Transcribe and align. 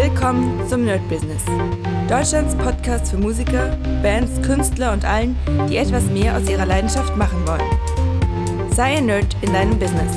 Willkommen 0.00 0.64
zum 0.68 0.84
Nerd 0.84 1.00
Business. 1.08 1.42
Deutschlands 2.08 2.54
Podcast 2.54 3.10
für 3.10 3.18
Musiker, 3.18 3.76
Bands, 4.00 4.40
Künstler 4.46 4.92
und 4.92 5.04
allen, 5.04 5.36
die 5.68 5.76
etwas 5.76 6.04
mehr 6.04 6.36
aus 6.36 6.48
ihrer 6.48 6.66
Leidenschaft 6.66 7.16
machen 7.16 7.44
wollen. 7.44 8.70
Sei 8.70 8.98
ein 8.98 9.06
Nerd 9.06 9.36
in 9.42 9.52
deinem 9.52 9.76
Business. 9.76 10.16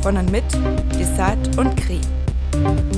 Von 0.00 0.16
und 0.16 0.32
mit 0.32 0.44
Desart 0.98 1.58
und 1.58 1.76
Kri. 1.76 2.00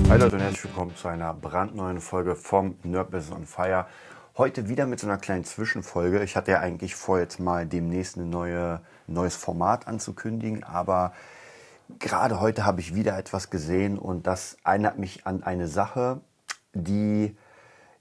Hi 0.09 0.17
Leute 0.17 0.37
und 0.37 0.43
herzlich 0.43 0.67
willkommen 0.67 0.95
zu 0.95 1.09
einer 1.09 1.35
brandneuen 1.35 2.01
Folge 2.01 2.37
vom 2.37 2.77
Nerd 2.85 3.11
Business 3.11 3.37
on 3.37 3.45
Fire. 3.45 3.87
Heute 4.39 4.69
wieder 4.69 4.87
mit 4.87 5.01
so 5.01 5.09
einer 5.09 5.19
kleinen 5.19 5.43
Zwischenfolge. 5.43 6.23
Ich 6.23 6.37
hatte 6.37 6.53
ja 6.53 6.61
eigentlich 6.61 6.95
vor, 6.95 7.19
jetzt 7.19 7.41
mal 7.41 7.67
demnächst 7.67 8.17
ein 8.17 8.31
neue, 8.31 8.79
neues 9.09 9.35
Format 9.35 9.89
anzukündigen, 9.89 10.63
aber 10.63 11.15
gerade 11.99 12.41
heute 12.41 12.65
habe 12.65 12.81
ich 12.81 12.95
wieder 12.95 13.17
etwas 13.19 13.51
gesehen 13.51 13.99
und 13.99 14.27
das 14.27 14.57
erinnert 14.65 14.99
mich 14.99 15.27
an 15.27 15.43
eine 15.43 15.69
Sache, 15.69 16.21
die, 16.73 17.37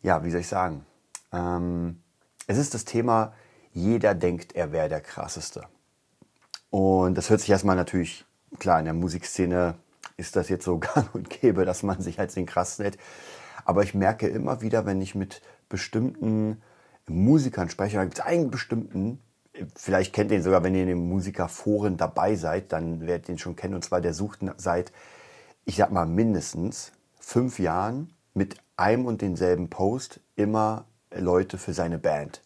ja, 0.01 0.23
wie 0.23 0.31
soll 0.31 0.41
ich 0.41 0.47
sagen, 0.47 0.85
ähm, 1.31 2.01
es 2.47 2.57
ist 2.57 2.73
das 2.73 2.85
Thema, 2.85 3.33
jeder 3.71 4.15
denkt, 4.15 4.55
er 4.55 4.71
wäre 4.71 4.89
der 4.89 5.01
krasseste. 5.01 5.63
Und 6.69 7.15
das 7.15 7.29
hört 7.29 7.41
sich 7.41 7.49
erstmal 7.49 7.75
natürlich, 7.75 8.25
klar, 8.59 8.79
in 8.79 8.85
der 8.85 8.93
Musikszene 8.93 9.75
ist 10.17 10.35
das 10.35 10.49
jetzt 10.49 10.65
so 10.65 10.77
gang 10.79 11.13
und 11.13 11.29
gäbe, 11.29 11.65
dass 11.65 11.83
man 11.83 12.01
sich 12.01 12.19
als 12.19 12.33
den 12.33 12.45
krassesten 12.45 12.85
hält. 12.85 12.97
Aber 13.65 13.83
ich 13.83 13.93
merke 13.93 14.27
immer 14.27 14.61
wieder, 14.61 14.85
wenn 14.85 15.01
ich 15.01 15.15
mit 15.15 15.41
bestimmten 15.69 16.61
Musikern 17.07 17.69
spreche, 17.69 17.97
da 17.97 18.03
gibt 18.03 18.19
es 18.19 18.25
einen 18.25 18.51
bestimmten, 18.51 19.19
vielleicht 19.75 20.13
kennt 20.13 20.31
ihr 20.31 20.37
ihn 20.37 20.43
sogar, 20.43 20.63
wenn 20.63 20.75
ihr 20.75 20.83
in 20.83 20.89
den 20.89 21.09
Musikerforen 21.09 21.97
dabei 21.97 22.35
seid, 22.35 22.71
dann 22.71 23.01
werdet 23.01 23.29
ihr 23.29 23.35
ihn 23.35 23.39
schon 23.39 23.55
kennen. 23.55 23.75
Und 23.75 23.83
zwar 23.83 24.01
der 24.01 24.13
sucht 24.13 24.39
seit, 24.57 24.91
ich 25.65 25.77
sag 25.77 25.91
mal, 25.91 26.05
mindestens 26.05 26.91
fünf 27.19 27.59
Jahren 27.59 28.13
mit 28.33 28.57
einem 28.77 29.05
und 29.05 29.21
denselben 29.21 29.69
Post 29.69 30.19
immer 30.35 30.85
Leute 31.11 31.57
für 31.57 31.73
seine 31.73 31.97
Band. 31.97 32.41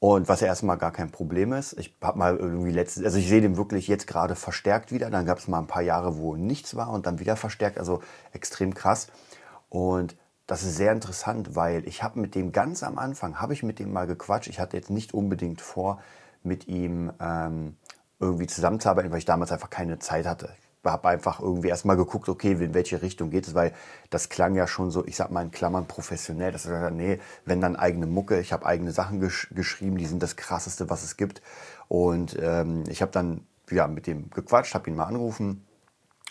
Und 0.00 0.28
was 0.28 0.40
ja 0.40 0.48
erstmal 0.48 0.76
gar 0.76 0.92
kein 0.92 1.10
Problem 1.10 1.54
ist. 1.54 1.78
Ich 1.78 1.94
habe 2.02 2.18
mal 2.18 2.36
irgendwie 2.36 2.72
letztes, 2.72 3.04
also 3.04 3.16
ich 3.16 3.28
sehe 3.28 3.40
den 3.40 3.56
wirklich 3.56 3.88
jetzt 3.88 4.06
gerade 4.06 4.34
verstärkt 4.34 4.92
wieder. 4.92 5.08
Dann 5.08 5.24
gab 5.24 5.38
es 5.38 5.48
mal 5.48 5.60
ein 5.60 5.66
paar 5.66 5.82
Jahre, 5.82 6.18
wo 6.18 6.36
nichts 6.36 6.76
war 6.76 6.90
und 6.90 7.06
dann 7.06 7.20
wieder 7.20 7.36
verstärkt. 7.36 7.78
Also 7.78 8.02
extrem 8.32 8.74
krass. 8.74 9.06
Und 9.70 10.14
das 10.46 10.62
ist 10.62 10.76
sehr 10.76 10.92
interessant, 10.92 11.56
weil 11.56 11.88
ich 11.88 12.02
habe 12.02 12.20
mit 12.20 12.34
dem 12.34 12.52
ganz 12.52 12.82
am 12.82 12.98
Anfang, 12.98 13.40
habe 13.40 13.54
ich 13.54 13.62
mit 13.62 13.78
dem 13.78 13.92
mal 13.92 14.06
gequatscht. 14.06 14.48
Ich 14.48 14.60
hatte 14.60 14.76
jetzt 14.76 14.90
nicht 14.90 15.14
unbedingt 15.14 15.62
vor, 15.62 16.02
mit 16.44 16.68
ihm 16.68 17.12
ähm, 17.20 17.76
irgendwie 18.20 18.46
zusammenzuarbeiten, 18.46 19.10
weil 19.10 19.18
ich 19.18 19.24
damals 19.24 19.52
einfach 19.52 19.70
keine 19.70 19.98
Zeit 19.98 20.26
hatte. 20.26 20.50
Ich 20.58 20.90
habe 20.90 21.08
einfach 21.08 21.40
irgendwie 21.40 21.68
erstmal 21.68 21.96
geguckt, 21.96 22.28
okay, 22.28 22.52
in 22.52 22.74
welche 22.74 23.00
Richtung 23.00 23.30
geht 23.30 23.46
es, 23.46 23.54
weil 23.54 23.72
das 24.10 24.28
klang 24.28 24.54
ja 24.54 24.66
schon 24.66 24.90
so, 24.90 25.04
ich 25.06 25.16
sag 25.16 25.30
mal 25.30 25.42
in 25.42 25.50
Klammern 25.50 25.86
professionell. 25.86 26.52
Das 26.52 26.66
ist 26.66 26.90
nee, 26.92 27.18
wenn 27.44 27.60
dann 27.60 27.76
eigene 27.76 28.06
Mucke, 28.06 28.38
ich 28.38 28.52
habe 28.52 28.66
eigene 28.66 28.92
Sachen 28.92 29.20
gesch 29.20 29.48
geschrieben, 29.54 29.96
die 29.96 30.06
sind 30.06 30.22
das 30.22 30.36
krasseste, 30.36 30.90
was 30.90 31.02
es 31.02 31.16
gibt. 31.16 31.40
Und 31.88 32.36
ähm, 32.40 32.84
ich 32.88 33.00
habe 33.00 33.12
dann 33.12 33.46
ja, 33.70 33.86
mit 33.86 34.06
dem 34.06 34.30
gequatscht, 34.30 34.74
habe 34.74 34.90
ihn 34.90 34.96
mal 34.96 35.04
angerufen 35.04 35.64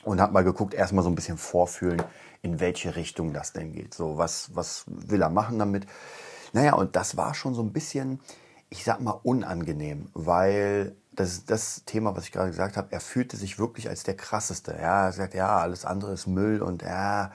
und 0.04 0.22
habe 0.22 0.34
mal 0.34 0.44
geguckt, 0.44 0.74
erstmal 0.74 1.04
so 1.04 1.10
ein 1.10 1.16
bisschen 1.16 1.38
vorfühlen, 1.38 2.02
in 2.42 2.60
welche 2.60 2.96
Richtung 2.96 3.34
das 3.34 3.54
denn 3.54 3.72
geht. 3.72 3.94
So, 3.94 4.18
was, 4.18 4.56
was 4.56 4.84
will 4.88 5.22
er 5.22 5.30
machen 5.30 5.60
damit? 5.60 5.88
Naja, 6.52 6.74
und 6.74 6.96
das 6.96 7.18
war 7.18 7.34
schon 7.34 7.56
so 7.56 7.64
ein 7.64 7.74
bisschen, 7.74 8.20
ich 8.74 8.84
sag 8.84 9.02
mal, 9.02 9.20
unangenehm, 9.22 10.10
weil 10.16 10.96
das 11.12 11.46
das 11.46 11.84
Thema, 11.86 12.16
was 12.16 12.24
ich 12.24 12.32
gerade 12.32 12.50
gesagt 12.50 12.76
habe, 12.76 12.92
er 12.92 13.02
fühlte 13.02 13.38
sich 13.38 13.60
wirklich 13.60 13.88
als 13.88 14.02
der 14.02 14.18
krasseste. 14.18 14.72
Ja, 14.72 15.06
er 15.06 15.12
sagt, 15.12 15.36
ja, 15.36 15.60
alles 15.60 15.86
andere 15.86 16.14
ist 16.14 16.26
Müll 16.26 16.60
und 16.60 16.82
ja, 16.82 17.32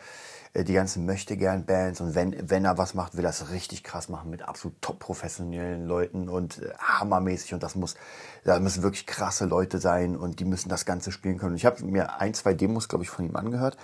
äh, 0.53 0.65
die 0.65 0.73
ganzen 0.73 1.07
möchte 1.07 1.37
gern 1.37 1.65
Bands 1.65 2.01
und 2.01 2.17
wenn, 2.17 2.51
wenn 2.51 2.65
er 2.65 2.77
was 2.77 2.95
macht, 2.95 3.17
will 3.17 3.25
er 3.25 3.31
es 3.31 3.51
richtig 3.51 3.85
krass 3.85 4.09
machen 4.09 4.31
mit 4.31 4.43
absolut 4.43 4.83
top 4.83 4.99
professionellen 4.99 5.87
Leuten 5.87 6.29
und 6.29 6.61
äh, 6.61 6.73
hammermäßig 6.77 7.55
und 7.55 7.63
das 7.63 7.77
muss, 7.77 7.95
da 8.43 8.59
müssen 8.59 8.83
wirklich 8.83 9.07
krasse 9.07 9.45
Leute 9.45 9.79
sein 9.79 10.17
und 10.17 10.41
die 10.41 10.45
müssen 10.45 10.69
das 10.69 10.87
Ganze 10.87 11.13
spielen 11.13 11.39
können. 11.39 11.53
Und 11.53 11.59
ich 11.59 11.67
habe 11.67 11.85
mir 11.85 12.21
ein, 12.21 12.35
zwei 12.35 12.53
Demos, 12.53 12.89
glaube 12.89 13.05
ich, 13.05 13.11
von 13.11 13.25
ihm 13.25 13.37
angehört 13.37 13.77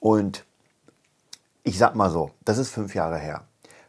und 0.00 0.44
ich 1.62 1.78
sag 1.78 1.94
mal 1.94 2.10
so, 2.10 2.32
das 2.44 2.58
ist 2.58 2.70
fünf 2.70 2.96
Jahre 2.96 3.18
her 3.18 3.44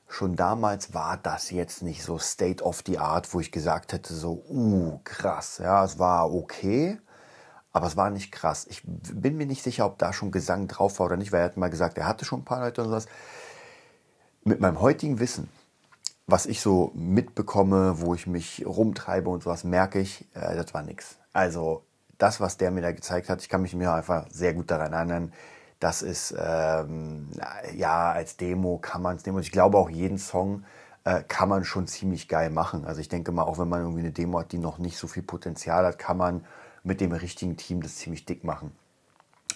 schon 0.10 0.36
damals 0.36 0.94
war 0.94 1.18
das 1.18 1.52
jetzt 1.52 1.84
nicht 1.84 2.04
so 2.04 2.18
State 2.18 2.64
of 2.64 2.82
the 2.86 2.98
Art, 2.98 3.34
wo 3.34 3.40
ich 3.40 3.52
gesagt 3.52 3.94
hätte, 3.94 4.14
so, 4.14 4.44
uh, 4.50 5.00
krass. 5.04 5.60
Ja, 5.60 5.86
es 5.86 6.00
war 6.00 6.34
okay, 6.34 7.00
aber 7.72 7.88
es 7.88 7.96
war 7.96 8.10
nicht 8.10 8.32
krass. 8.32 8.66
Ich 8.70 8.82
bin 8.86 9.38
mir 9.38 9.46
nicht 9.46 9.64
sicher, 9.64 9.86
ob 9.86 10.00
da 10.00 10.12
schon 10.12 10.32
Gesang 10.32 10.68
drauf 10.68 11.00
war 11.00 11.06
oder 11.06 11.18
nicht, 11.18 11.32
weil 11.32 11.42
er 11.42 11.46
hat 11.46 11.58
mal 11.58 11.70
gesagt, 11.70 11.98
er 11.98 12.08
hatte 12.08 12.26
schon 12.26 12.42
ein 12.42 12.46
paar 12.46 12.60
Leute 12.60 12.82
und 12.82 12.90
sowas. 12.90 13.06
Mit 14.44 14.60
meinem 14.60 14.82
heutigen 14.82 15.20
Wissen, 15.20 15.48
was 16.26 16.48
ich 16.48 16.60
so 16.60 16.92
mitbekomme, 16.96 18.02
wo 18.02 18.16
ich 18.16 18.26
mich 18.26 18.66
rumtreibe 18.66 19.30
und 19.30 19.44
sowas, 19.44 19.64
merke 19.64 20.00
ich, 20.00 20.28
äh, 20.34 20.56
das 20.56 20.74
war 20.74 20.82
nix. 20.82 21.18
Also 21.34 21.84
das, 22.18 22.42
was 22.42 22.58
der 22.58 22.72
mir 22.72 22.82
da 22.82 22.92
gezeigt 22.92 23.30
hat, 23.30 23.42
ich 23.42 23.50
kann 23.50 23.62
mich 23.62 23.76
mir 23.76 23.94
einfach 23.94 24.26
sehr 24.32 24.56
gut 24.56 24.72
daran 24.72 24.94
erinnern, 24.94 25.34
das 25.80 26.02
ist, 26.02 26.36
ähm, 26.38 27.28
ja, 27.76 28.12
als 28.12 28.38
Demo 28.38 28.78
kann 28.78 29.02
man 29.02 29.16
es 29.16 29.26
nehmen. 29.26 29.38
Und 29.38 29.44
ich 29.44 29.52
glaube 29.52 29.78
auch 29.78 29.90
jeden 29.90 30.18
Song 30.18 30.64
äh, 31.06 31.24
kann 31.28 31.48
man 31.48 31.64
schon 31.64 31.88
ziemlich 31.88 32.28
geil 32.28 32.50
machen. 32.50 32.86
Also 32.86 33.00
ich 33.00 33.10
denke 33.10 33.32
mal, 33.32 33.44
auch 33.44 33.58
wenn 33.58 33.70
man 33.70 33.82
irgendwie 33.82 34.02
eine 34.02 34.12
Demo 34.12 34.40
hat, 34.40 34.52
die 34.52 34.58
noch 34.58 34.78
nicht 34.78 34.98
so 34.98 35.08
viel 35.08 35.24
Potenzial 35.24 35.86
hat, 35.86 35.98
kann 35.98 36.18
man 36.18 36.46
mit 36.84 37.02
dem 37.02 37.12
richtigen 37.12 37.56
Team 37.56 37.82
das 37.82 37.96
ziemlich 37.96 38.26
dick 38.26 38.44
machen. 38.44 38.72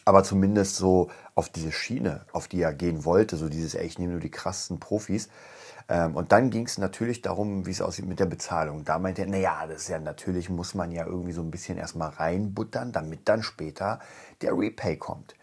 Aber 0.05 0.23
zumindest 0.23 0.75
so 0.75 1.09
auf 1.35 1.49
diese 1.49 1.71
Schiene, 1.71 2.25
auf 2.31 2.47
die 2.47 2.61
er 2.61 2.73
gehen 2.73 3.05
wollte, 3.05 3.37
so 3.37 3.49
dieses, 3.49 3.75
ey, 3.75 3.85
ich 3.85 3.99
nehme 3.99 4.13
nur 4.13 4.21
die 4.21 4.31
krassesten 4.31 4.79
Profis. 4.79 5.29
Ähm, 5.89 6.15
und 6.15 6.31
dann 6.31 6.49
ging 6.49 6.65
es 6.65 6.77
natürlich 6.77 7.21
darum, 7.21 7.65
wie 7.65 7.71
es 7.71 7.81
aussieht 7.81 8.05
mit 8.05 8.19
der 8.19 8.25
Bezahlung. 8.25 8.85
Da 8.85 8.99
meinte 8.99 9.23
er, 9.23 9.27
naja, 9.27 9.65
das 9.67 9.83
ist 9.83 9.89
ja 9.89 9.99
natürlich, 9.99 10.49
muss 10.49 10.73
man 10.73 10.91
ja 10.91 11.05
irgendwie 11.05 11.33
so 11.33 11.41
ein 11.41 11.51
bisschen 11.51 11.77
erstmal 11.77 12.09
reinbuttern, 12.09 12.91
damit 12.91 13.27
dann 13.27 13.43
später 13.43 13.99
der 14.41 14.57
Repay 14.57 14.97
kommt. 14.97 15.35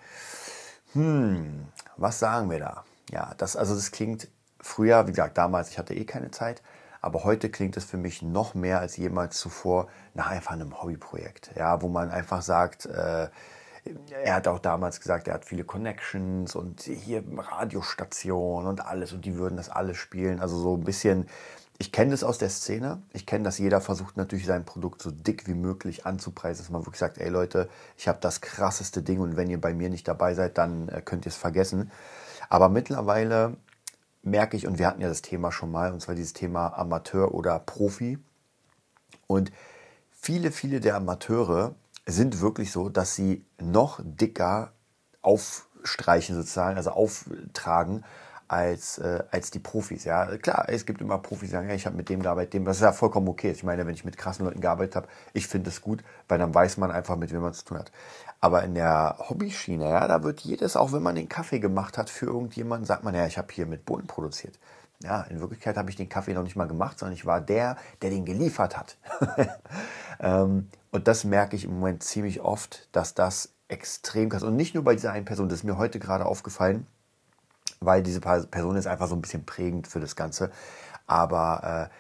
Hm, 0.93 1.69
was 1.97 2.19
sagen 2.19 2.51
wir 2.51 2.59
da? 2.59 2.85
Ja, 3.11 3.33
das, 3.39 3.57
also 3.57 3.75
das 3.75 3.93
klingt 3.93 4.29
früher, 4.61 5.07
wie 5.07 5.13
gesagt, 5.13 5.39
damals, 5.39 5.71
ich 5.71 5.79
hatte 5.79 5.95
eh 5.95 6.05
keine 6.05 6.31
Zeit, 6.31 6.63
aber 7.01 7.25
heute 7.25 7.49
klingt 7.49 7.77
es 7.77 7.85
für 7.85 7.97
mich 7.97 8.23
noch 8.23 8.55
mehr 8.55 8.81
als 8.81 8.97
jemals 8.97 9.39
zuvor 9.39 9.89
nach 10.15 10.29
einfach 10.29 10.53
einem 10.53 10.83
Hobbyprojekt. 10.83 11.53
Ja, 11.57 11.81
wo 11.83 11.89
man 11.89 12.11
einfach 12.11 12.43
sagt, 12.43 12.87
äh, 12.87 13.29
er 14.23 14.35
hat 14.35 14.47
auch 14.49 14.59
damals 14.59 15.01
gesagt, 15.01 15.29
er 15.29 15.35
hat 15.35 15.45
viele 15.45 15.65
Connections 15.65 16.55
und 16.55 16.83
hier 16.83 17.25
Radiostationen 17.37 18.69
und 18.69 18.85
alles 18.85 19.13
und 19.13 19.25
die 19.25 19.37
würden 19.37 19.57
das 19.57 19.71
alles 19.71 19.97
spielen. 19.97 20.41
Also 20.41 20.59
so 20.59 20.77
ein 20.77 20.85
bisschen 20.85 21.29
ich 21.81 21.93
kenne 21.93 22.11
das 22.11 22.25
aus 22.25 22.37
der 22.37 22.51
Szene. 22.51 23.03
Ich 23.15 23.25
kenne, 23.25 23.43
dass 23.43 23.57
jeder 23.57 23.81
versucht 23.81 24.19
natürlich 24.19 24.45
sein 24.45 24.67
Produkt 24.67 25.01
so 25.01 25.11
dick 25.11 25.47
wie 25.47 25.55
möglich 25.55 26.05
anzupreisen, 26.05 26.63
dass 26.63 26.71
man 26.71 26.83
wirklich 26.85 27.01
sagt, 27.01 27.17
ey 27.17 27.31
Leute, 27.31 27.71
ich 27.97 28.07
habe 28.07 28.19
das 28.21 28.43
krasseste 28.43 29.03
Ding 29.03 29.19
und 29.19 29.39
wenn 29.39 29.49
ihr 29.49 29.59
bei 29.59 29.73
mir 29.73 29.89
nicht 29.89 30.07
dabei 30.07 30.35
seid, 30.35 30.59
dann 30.59 30.91
äh, 30.91 31.01
könnt 31.03 31.25
ihr 31.25 31.31
es 31.31 31.37
vergessen. 31.37 31.91
Aber 32.51 32.69
mittlerweile 32.69 33.57
merke 34.23 34.59
ich, 34.59 34.67
und 34.67 34.79
wir 34.79 34.87
hatten 34.87 35.01
ja 35.01 35.09
das 35.09 35.23
Thema 35.23 35.53
schon 35.53 35.71
mal, 35.71 35.91
und 35.91 36.03
zwar 36.03 36.15
dieses 36.15 36.35
Thema 36.35 36.77
Amateur 36.77 37.33
oder 37.33 37.59
Profi. 37.59 38.19
Und 39.27 39.51
viele, 40.11 40.53
viele 40.53 40.81
der 40.81 40.97
Amateure 40.97 41.75
sind 42.05 42.43
wirklich 42.43 42.73
so, 42.73 42.91
dass 42.91 43.15
sie 43.15 43.43
noch 43.59 44.01
dicker 44.05 44.75
aufstreichen 45.23 46.37
sozusagen, 46.37 46.77
also 46.77 46.91
auftragen, 46.91 48.05
als, 48.51 48.99
äh, 48.99 49.23
als 49.31 49.53
die 49.53 49.61
Profis. 49.61 50.03
Ja, 50.05 50.27
klar, 50.39 50.65
es 50.67 50.85
gibt 50.85 51.01
immer 51.01 51.19
Profis, 51.19 51.51
die 51.51 51.53
sagen, 51.53 51.69
ja, 51.69 51.75
ich 51.77 51.87
habe 51.87 51.97
mit 51.97 52.09
dem 52.09 52.21
gearbeitet, 52.21 52.55
dem, 52.55 52.67
ist 52.67 52.81
ja 52.81 52.91
vollkommen 52.91 53.29
okay. 53.29 53.53
Ich 53.53 53.63
meine, 53.63 53.87
wenn 53.87 53.95
ich 53.95 54.05
mit 54.05 54.17
krassen 54.17 54.45
Leuten 54.45 54.61
gearbeitet 54.61 54.97
habe, 54.97 55.09
ich 55.33 55.47
finde 55.47 55.71
es 55.71 55.81
gut, 55.81 56.03
weil 56.27 56.39
dann 56.39 56.53
weiß 56.53 56.77
man 56.77 56.91
einfach, 56.91 57.15
mit 57.17 57.33
wem 57.33 57.43
man 57.43 57.55
zu 57.55 57.65
tun 57.65 57.79
hat. 57.79 57.93
Aber 58.41 58.65
in 58.65 58.75
der 58.75 59.17
Hobbyschiene, 59.29 59.89
ja, 59.89 60.09
da 60.09 60.25
wird 60.25 60.41
jedes, 60.41 60.75
auch 60.75 60.91
wenn 60.93 61.03
man 61.03 61.15
den 61.15 61.29
Kaffee 61.29 61.61
gemacht 61.61 61.97
hat 61.97 62.11
für 62.11 62.27
irgendjemanden, 62.27 62.87
sagt 62.87 63.05
man, 63.05 63.15
ja, 63.15 63.25
ich 63.25 63.39
habe 63.39 63.53
hier 63.53 63.67
mit 63.67 63.85
Bohnen 63.85 64.09
produziert. 64.09 64.59
Ja, 65.01 65.23
in 65.23 65.41
Wirklichkeit 65.41 65.77
habe 65.77 65.89
ich 65.89 65.97
den 65.97 66.09
Kaffee 66.09 66.35
noch 66.35 66.43
nicht 66.43 66.57
mal 66.57 66.67
gemacht, 66.67 66.99
sondern 66.99 67.15
ich 67.15 67.27
war 67.27 67.41
der, 67.41 67.77
der 68.03 68.11
den 68.11 68.25
geliefert 68.25 68.77
hat. 68.77 68.97
ähm, 70.21 70.69
und 70.91 71.07
das 71.07 71.23
merke 71.23 71.55
ich 71.55 71.67
im 71.67 71.75
Moment 71.75 72.03
ziemlich 72.03 72.41
oft, 72.41 72.89
dass 72.91 73.15
das 73.15 73.53
extrem 73.69 74.29
krass 74.29 74.43
und 74.43 74.57
nicht 74.57 74.75
nur 74.75 74.83
bei 74.83 74.95
dieser 74.95 75.13
einen 75.13 75.25
Person, 75.25 75.49
das 75.49 75.61
ist 75.61 75.65
mir 75.65 75.79
heute 75.79 76.01
gerade 76.01 76.27
aufgefallen, 76.27 76.89
weil 77.81 78.03
diese 78.03 78.21
Person 78.21 78.77
ist 78.77 78.87
einfach 78.87 79.09
so 79.09 79.15
ein 79.15 79.23
bisschen 79.23 79.45
prägend 79.45 79.87
für 79.89 80.01
das 80.01 80.15
Ganze. 80.17 80.51
Aber 81.07 81.89
äh, 81.91 81.95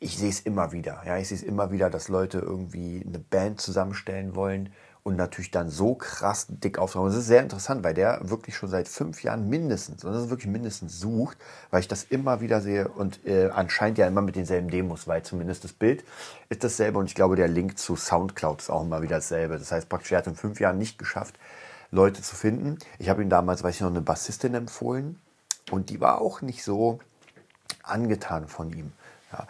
ich 0.00 0.18
sehe 0.18 0.30
es 0.30 0.40
immer 0.40 0.72
wieder. 0.72 1.02
Ja, 1.06 1.16
ich 1.18 1.28
sehe 1.28 1.36
es 1.36 1.42
immer 1.42 1.70
wieder, 1.70 1.90
dass 1.90 2.08
Leute 2.08 2.38
irgendwie 2.38 3.04
eine 3.06 3.18
Band 3.18 3.60
zusammenstellen 3.60 4.34
wollen 4.34 4.70
und 5.02 5.16
natürlich 5.16 5.50
dann 5.50 5.70
so 5.70 5.94
krass 5.94 6.46
dick 6.48 6.78
auftragen. 6.78 7.08
Das 7.08 7.16
ist 7.16 7.26
sehr 7.26 7.42
interessant, 7.42 7.84
weil 7.84 7.94
der 7.94 8.18
wirklich 8.28 8.56
schon 8.56 8.68
seit 8.68 8.88
fünf 8.88 9.22
Jahren 9.22 9.48
mindestens, 9.48 10.04
und 10.04 10.12
das 10.12 10.24
ist 10.24 10.30
wirklich 10.30 10.50
mindestens 10.50 10.98
sucht, 10.98 11.38
weil 11.70 11.80
ich 11.80 11.88
das 11.88 12.04
immer 12.04 12.40
wieder 12.40 12.60
sehe 12.60 12.88
und 12.88 13.24
äh, 13.26 13.50
anscheinend 13.50 13.98
ja 13.98 14.06
immer 14.06 14.22
mit 14.22 14.36
denselben 14.36 14.68
Demos, 14.68 15.06
weil 15.06 15.22
zumindest 15.22 15.64
das 15.64 15.72
Bild 15.72 16.04
ist 16.48 16.64
dasselbe 16.64 16.98
und 16.98 17.06
ich 17.06 17.14
glaube, 17.14 17.36
der 17.36 17.48
Link 17.48 17.78
zu 17.78 17.96
Soundcloud 17.96 18.60
ist 18.60 18.70
auch 18.70 18.82
immer 18.82 19.02
wieder 19.02 19.16
dasselbe. 19.16 19.58
Das 19.58 19.72
heißt 19.72 19.88
praktisch, 19.88 20.12
er 20.12 20.18
hat 20.18 20.26
in 20.26 20.34
fünf 20.34 20.60
Jahren 20.60 20.78
nicht 20.78 20.98
geschafft, 20.98 21.38
Leute 21.90 22.22
zu 22.22 22.36
finden. 22.36 22.78
Ich 22.98 23.08
habe 23.08 23.22
ihm 23.22 23.30
damals, 23.30 23.62
weiß 23.62 23.76
ich 23.76 23.80
noch, 23.80 23.88
eine 23.88 24.00
Bassistin 24.00 24.54
empfohlen 24.54 25.20
und 25.70 25.90
die 25.90 26.00
war 26.00 26.20
auch 26.20 26.42
nicht 26.42 26.62
so 26.62 27.00
angetan 27.82 28.48
von 28.48 28.72
ihm. 28.72 28.92
Ja. 29.32 29.46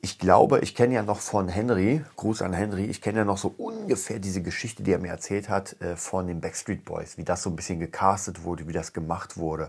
Ich 0.00 0.18
glaube, 0.18 0.58
ich 0.60 0.74
kenne 0.74 0.94
ja 0.94 1.02
noch 1.02 1.20
von 1.20 1.48
Henry, 1.48 2.04
Gruß 2.16 2.42
an 2.42 2.52
Henry, 2.52 2.86
ich 2.86 3.00
kenne 3.00 3.18
ja 3.18 3.24
noch 3.24 3.38
so 3.38 3.54
ungefähr 3.56 4.18
diese 4.18 4.42
Geschichte, 4.42 4.82
die 4.82 4.92
er 4.92 4.98
mir 4.98 5.10
erzählt 5.10 5.48
hat 5.48 5.80
äh, 5.80 5.94
von 5.94 6.26
den 6.26 6.40
Backstreet 6.40 6.84
Boys, 6.84 7.18
wie 7.18 7.24
das 7.24 7.42
so 7.42 7.50
ein 7.50 7.56
bisschen 7.56 7.78
gecastet 7.78 8.42
wurde, 8.42 8.66
wie 8.66 8.72
das 8.72 8.92
gemacht 8.92 9.36
wurde. 9.36 9.68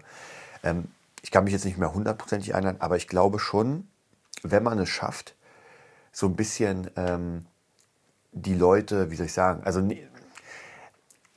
Ähm, 0.64 0.86
ich 1.22 1.30
kann 1.30 1.44
mich 1.44 1.54
jetzt 1.54 1.66
nicht 1.66 1.78
mehr 1.78 1.94
hundertprozentig 1.94 2.54
erinnern, 2.54 2.78
aber 2.80 2.98
ich 2.98 3.08
glaube 3.08 3.38
schon, 3.38 3.88
wenn 4.42 4.64
man 4.64 4.80
es 4.80 4.90
schafft, 4.90 5.36
so 6.12 6.26
ein 6.26 6.36
bisschen 6.36 6.90
ähm, 6.96 7.46
die 8.32 8.56
Leute, 8.56 9.12
wie 9.12 9.16
soll 9.16 9.28
ich 9.28 9.34
sagen, 9.34 9.62
also, 9.64 9.88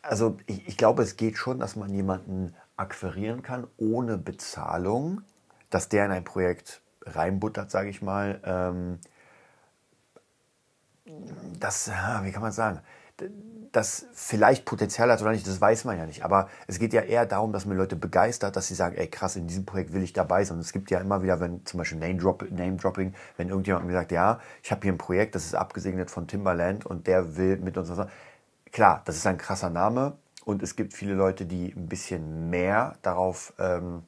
also 0.08 0.36
ich, 0.46 0.66
ich 0.68 0.76
glaube, 0.76 1.02
es 1.02 1.16
geht 1.16 1.36
schon, 1.36 1.58
dass 1.58 1.76
man 1.76 1.90
jemanden 1.90 2.54
akquirieren 2.76 3.42
kann 3.42 3.66
ohne 3.76 4.18
Bezahlung, 4.18 5.22
dass 5.70 5.88
der 5.88 6.06
in 6.06 6.12
ein 6.12 6.24
Projekt 6.24 6.82
reinbuttert, 7.02 7.70
sage 7.70 7.88
ich 7.88 8.02
mal. 8.02 8.40
Ähm, 8.44 8.98
das, 11.60 11.88
wie 12.22 12.32
kann 12.32 12.42
man 12.42 12.52
sagen, 12.52 12.80
das 13.72 14.06
vielleicht 14.12 14.64
Potenzial 14.64 15.10
hat 15.10 15.20
oder 15.20 15.32
nicht, 15.32 15.46
das 15.46 15.60
weiß 15.60 15.84
man 15.84 15.98
ja 15.98 16.06
nicht. 16.06 16.24
Aber 16.24 16.48
es 16.66 16.78
geht 16.78 16.92
ja 16.92 17.02
eher 17.02 17.26
darum, 17.26 17.52
dass 17.52 17.66
man 17.66 17.76
Leute 17.76 17.96
begeistert, 17.96 18.56
dass 18.56 18.68
sie 18.68 18.74
sagen, 18.74 18.96
ey 18.96 19.06
krass, 19.08 19.36
in 19.36 19.46
diesem 19.46 19.64
Projekt 19.64 19.92
will 19.92 20.02
ich 20.02 20.12
dabei 20.12 20.44
sein. 20.44 20.58
Es 20.58 20.72
gibt 20.72 20.90
ja 20.90 20.98
immer 20.98 21.22
wieder, 21.22 21.40
wenn 21.40 21.64
zum 21.64 21.78
Beispiel 21.78 21.98
Name-Dropping, 21.98 22.54
Name 22.54 22.76
-Dropping, 22.76 23.12
wenn 23.36 23.48
irgendjemand 23.48 23.86
mir 23.86 23.92
sagt, 23.92 24.12
ja, 24.12 24.40
ich 24.62 24.70
habe 24.70 24.82
hier 24.82 24.92
ein 24.92 24.98
Projekt, 24.98 25.34
das 25.34 25.44
ist 25.44 25.54
abgesegnet 25.54 26.10
von 26.10 26.26
Timbaland 26.26 26.86
und 26.86 27.06
der 27.06 27.36
will 27.36 27.58
mit 27.58 27.76
uns 27.76 27.90
was 27.90 28.08
Klar, 28.72 29.02
das 29.04 29.16
ist 29.16 29.26
ein 29.26 29.38
krasser 29.38 29.70
Name 29.70 30.16
und 30.44 30.62
es 30.62 30.76
gibt 30.76 30.94
viele 30.94 31.14
Leute, 31.14 31.46
die 31.46 31.72
ein 31.74 31.88
bisschen 31.88 32.50
mehr 32.50 32.96
darauf, 33.02 33.52
ähm, 33.58 34.02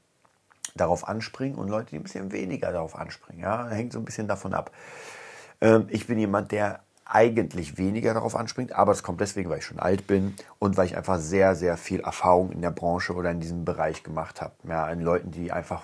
darauf 0.75 1.08
anspringen 1.08 1.58
und 1.58 1.69
Leute, 1.69 1.90
die 1.90 1.96
ein 1.96 2.02
bisschen 2.02 2.32
weniger 2.32 2.72
darauf 2.72 2.96
anspringen. 2.96 3.43
Ja, 3.43 3.69
hängt 3.69 3.93
so 3.93 3.99
ein 3.99 4.05
bisschen 4.05 4.28
davon 4.28 4.55
ab. 4.55 4.70
Ähm, 5.60 5.87
ich 5.88 6.06
bin 6.06 6.19
jemand, 6.19 6.52
der 6.52 6.81
eigentlich 7.05 7.78
weniger 7.78 8.12
darauf 8.12 8.37
anspringt, 8.37 8.72
aber 8.72 8.93
es 8.93 9.02
kommt 9.02 9.20
deswegen, 9.20 9.49
weil 9.49 9.58
ich 9.58 9.64
schon 9.64 9.78
alt 9.78 10.06
bin 10.06 10.37
und 10.58 10.76
weil 10.76 10.87
ich 10.87 10.96
einfach 10.96 11.19
sehr, 11.19 11.54
sehr 11.54 11.78
viel 11.78 12.00
Erfahrung 12.00 12.52
in 12.52 12.61
der 12.61 12.70
Branche 12.70 13.14
oder 13.14 13.31
in 13.31 13.40
diesem 13.40 13.64
Bereich 13.64 14.02
gemacht 14.02 14.43
habe. 14.43 14.52
Ja, 14.69 14.84
an 14.84 15.00
Leuten, 15.00 15.31
die 15.31 15.50
einfach 15.50 15.82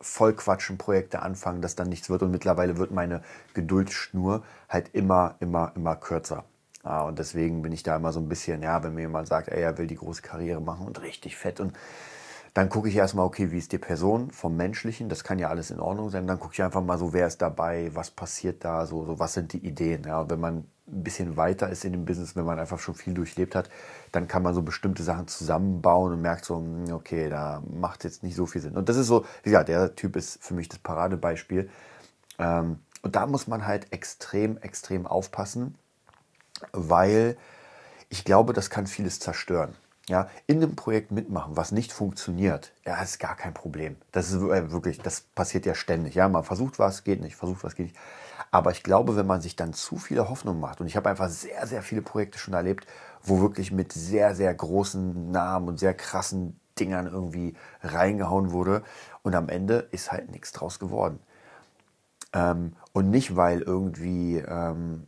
voll 0.00 0.34
quatschen, 0.34 0.76
Projekte 0.76 1.22
anfangen, 1.22 1.62
dass 1.62 1.76
dann 1.76 1.88
nichts 1.88 2.10
wird 2.10 2.22
und 2.22 2.32
mittlerweile 2.32 2.76
wird 2.76 2.90
meine 2.90 3.22
Geduldsschnur 3.54 4.42
halt 4.68 4.90
immer, 4.92 5.36
immer, 5.38 5.72
immer 5.76 5.94
kürzer. 5.94 6.44
Ja, 6.84 7.02
und 7.02 7.18
deswegen 7.18 7.62
bin 7.62 7.72
ich 7.72 7.82
da 7.82 7.96
immer 7.96 8.12
so 8.12 8.20
ein 8.20 8.28
bisschen, 8.28 8.62
ja, 8.62 8.82
wenn 8.82 8.94
mir 8.94 9.02
jemand 9.02 9.28
sagt, 9.28 9.48
ey, 9.48 9.62
er 9.62 9.78
will 9.78 9.86
die 9.86 9.96
große 9.96 10.22
Karriere 10.22 10.60
machen 10.60 10.86
und 10.86 11.00
richtig 11.00 11.36
fett 11.36 11.60
und 11.60 11.72
dann 12.54 12.68
gucke 12.68 12.88
ich 12.88 12.94
erstmal, 12.94 13.26
okay, 13.26 13.50
wie 13.50 13.58
ist 13.58 13.72
die 13.72 13.78
Person 13.78 14.30
vom 14.30 14.56
Menschlichen? 14.56 15.08
Das 15.08 15.24
kann 15.24 15.40
ja 15.40 15.48
alles 15.48 15.72
in 15.72 15.80
Ordnung 15.80 16.10
sein. 16.10 16.28
Dann 16.28 16.38
gucke 16.38 16.54
ich 16.54 16.62
einfach 16.62 16.82
mal 16.84 16.98
so, 16.98 17.12
wer 17.12 17.26
ist 17.26 17.42
dabei, 17.42 17.90
was 17.94 18.12
passiert 18.12 18.64
da, 18.64 18.86
so, 18.86 19.04
so 19.04 19.18
was 19.18 19.34
sind 19.34 19.52
die 19.52 19.66
Ideen. 19.66 20.04
Ja, 20.04 20.20
und 20.20 20.30
wenn 20.30 20.38
man 20.38 20.58
ein 20.86 21.02
bisschen 21.02 21.36
weiter 21.36 21.68
ist 21.68 21.84
in 21.84 21.92
dem 21.92 22.04
Business, 22.04 22.36
wenn 22.36 22.44
man 22.44 22.60
einfach 22.60 22.78
schon 22.78 22.94
viel 22.94 23.12
durchlebt 23.12 23.56
hat, 23.56 23.70
dann 24.12 24.28
kann 24.28 24.44
man 24.44 24.54
so 24.54 24.62
bestimmte 24.62 25.02
Sachen 25.02 25.26
zusammenbauen 25.26 26.12
und 26.12 26.22
merkt 26.22 26.44
so, 26.44 26.56
hm, 26.58 26.92
okay, 26.92 27.28
da 27.28 27.60
macht 27.68 28.04
jetzt 28.04 28.22
nicht 28.22 28.36
so 28.36 28.46
viel 28.46 28.60
Sinn. 28.60 28.76
Und 28.76 28.88
das 28.88 28.96
ist 28.96 29.08
so, 29.08 29.24
wie 29.42 29.50
gesagt, 29.50 29.68
der 29.68 29.96
Typ 29.96 30.14
ist 30.14 30.40
für 30.40 30.54
mich 30.54 30.68
das 30.68 30.78
Paradebeispiel. 30.78 31.68
Ähm, 32.38 32.78
und 33.02 33.16
da 33.16 33.26
muss 33.26 33.48
man 33.48 33.66
halt 33.66 33.92
extrem, 33.92 34.58
extrem 34.58 35.08
aufpassen, 35.08 35.74
weil 36.72 37.36
ich 38.08 38.24
glaube, 38.24 38.52
das 38.52 38.70
kann 38.70 38.86
vieles 38.86 39.18
zerstören. 39.20 39.74
Ja, 40.06 40.28
in 40.46 40.58
einem 40.58 40.76
Projekt 40.76 41.12
mitmachen, 41.12 41.56
was 41.56 41.72
nicht 41.72 41.90
funktioniert, 41.90 42.72
ja, 42.84 43.02
ist 43.02 43.18
gar 43.18 43.36
kein 43.36 43.54
Problem. 43.54 43.96
Das 44.12 44.30
ist 44.30 44.42
äh, 44.42 44.70
wirklich, 44.70 44.98
das 44.98 45.22
passiert 45.22 45.64
ja 45.64 45.74
ständig. 45.74 46.14
Ja, 46.14 46.28
man 46.28 46.44
versucht 46.44 46.78
was, 46.78 47.04
geht 47.04 47.22
nicht, 47.22 47.36
versucht 47.36 47.64
was, 47.64 47.74
geht 47.74 47.86
nicht. 47.86 47.98
Aber 48.50 48.70
ich 48.70 48.82
glaube, 48.82 49.16
wenn 49.16 49.26
man 49.26 49.40
sich 49.40 49.56
dann 49.56 49.72
zu 49.72 49.96
viele 49.96 50.28
Hoffnungen 50.28 50.60
macht, 50.60 50.80
und 50.82 50.88
ich 50.88 50.96
habe 50.96 51.08
einfach 51.08 51.30
sehr, 51.30 51.66
sehr 51.66 51.82
viele 51.82 52.02
Projekte 52.02 52.38
schon 52.38 52.52
erlebt, 52.52 52.86
wo 53.22 53.40
wirklich 53.40 53.72
mit 53.72 53.92
sehr, 53.92 54.34
sehr 54.34 54.52
großen 54.52 55.30
Namen 55.30 55.68
und 55.68 55.80
sehr 55.80 55.94
krassen 55.94 56.60
Dingern 56.78 57.06
irgendwie 57.06 57.54
reingehauen 57.82 58.52
wurde. 58.52 58.82
Und 59.22 59.34
am 59.34 59.48
Ende 59.48 59.88
ist 59.90 60.12
halt 60.12 60.30
nichts 60.30 60.52
draus 60.52 60.78
geworden. 60.78 61.18
Ähm, 62.34 62.74
und 62.92 63.10
nicht, 63.10 63.36
weil 63.36 63.62
irgendwie 63.62 64.36
ähm, 64.36 65.06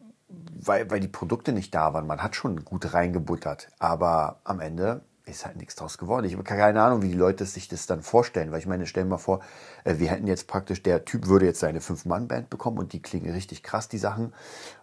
weil, 0.64 0.90
weil 0.90 1.00
die 1.00 1.08
Produkte 1.08 1.52
nicht 1.52 1.74
da 1.74 1.92
waren. 1.94 2.06
Man 2.06 2.22
hat 2.22 2.36
schon 2.36 2.64
gut 2.64 2.92
reingebuttert, 2.92 3.68
aber 3.78 4.40
am 4.44 4.60
Ende 4.60 5.02
ist 5.26 5.44
halt 5.44 5.56
nichts 5.56 5.74
draus 5.74 5.98
geworden. 5.98 6.24
Ich 6.24 6.34
habe 6.34 6.44
keine 6.44 6.80
Ahnung, 6.80 7.02
wie 7.02 7.08
die 7.08 7.14
Leute 7.14 7.44
sich 7.44 7.66
das 7.66 7.86
dann 7.86 8.00
vorstellen, 8.02 8.52
weil 8.52 8.60
ich 8.60 8.66
meine, 8.66 8.86
stellen 8.86 9.08
wir 9.08 9.16
mal 9.16 9.18
vor, 9.18 9.40
äh, 9.84 9.98
wir 9.98 10.10
hätten 10.10 10.28
jetzt 10.28 10.46
praktisch, 10.46 10.82
der 10.82 11.04
Typ 11.04 11.26
würde 11.26 11.46
jetzt 11.46 11.60
seine 11.60 11.80
Fünf-Mann-Band 11.80 12.48
bekommen 12.48 12.78
und 12.78 12.92
die 12.92 13.02
klingen 13.02 13.32
richtig 13.32 13.62
krass, 13.62 13.88
die 13.88 13.98
Sachen. 13.98 14.32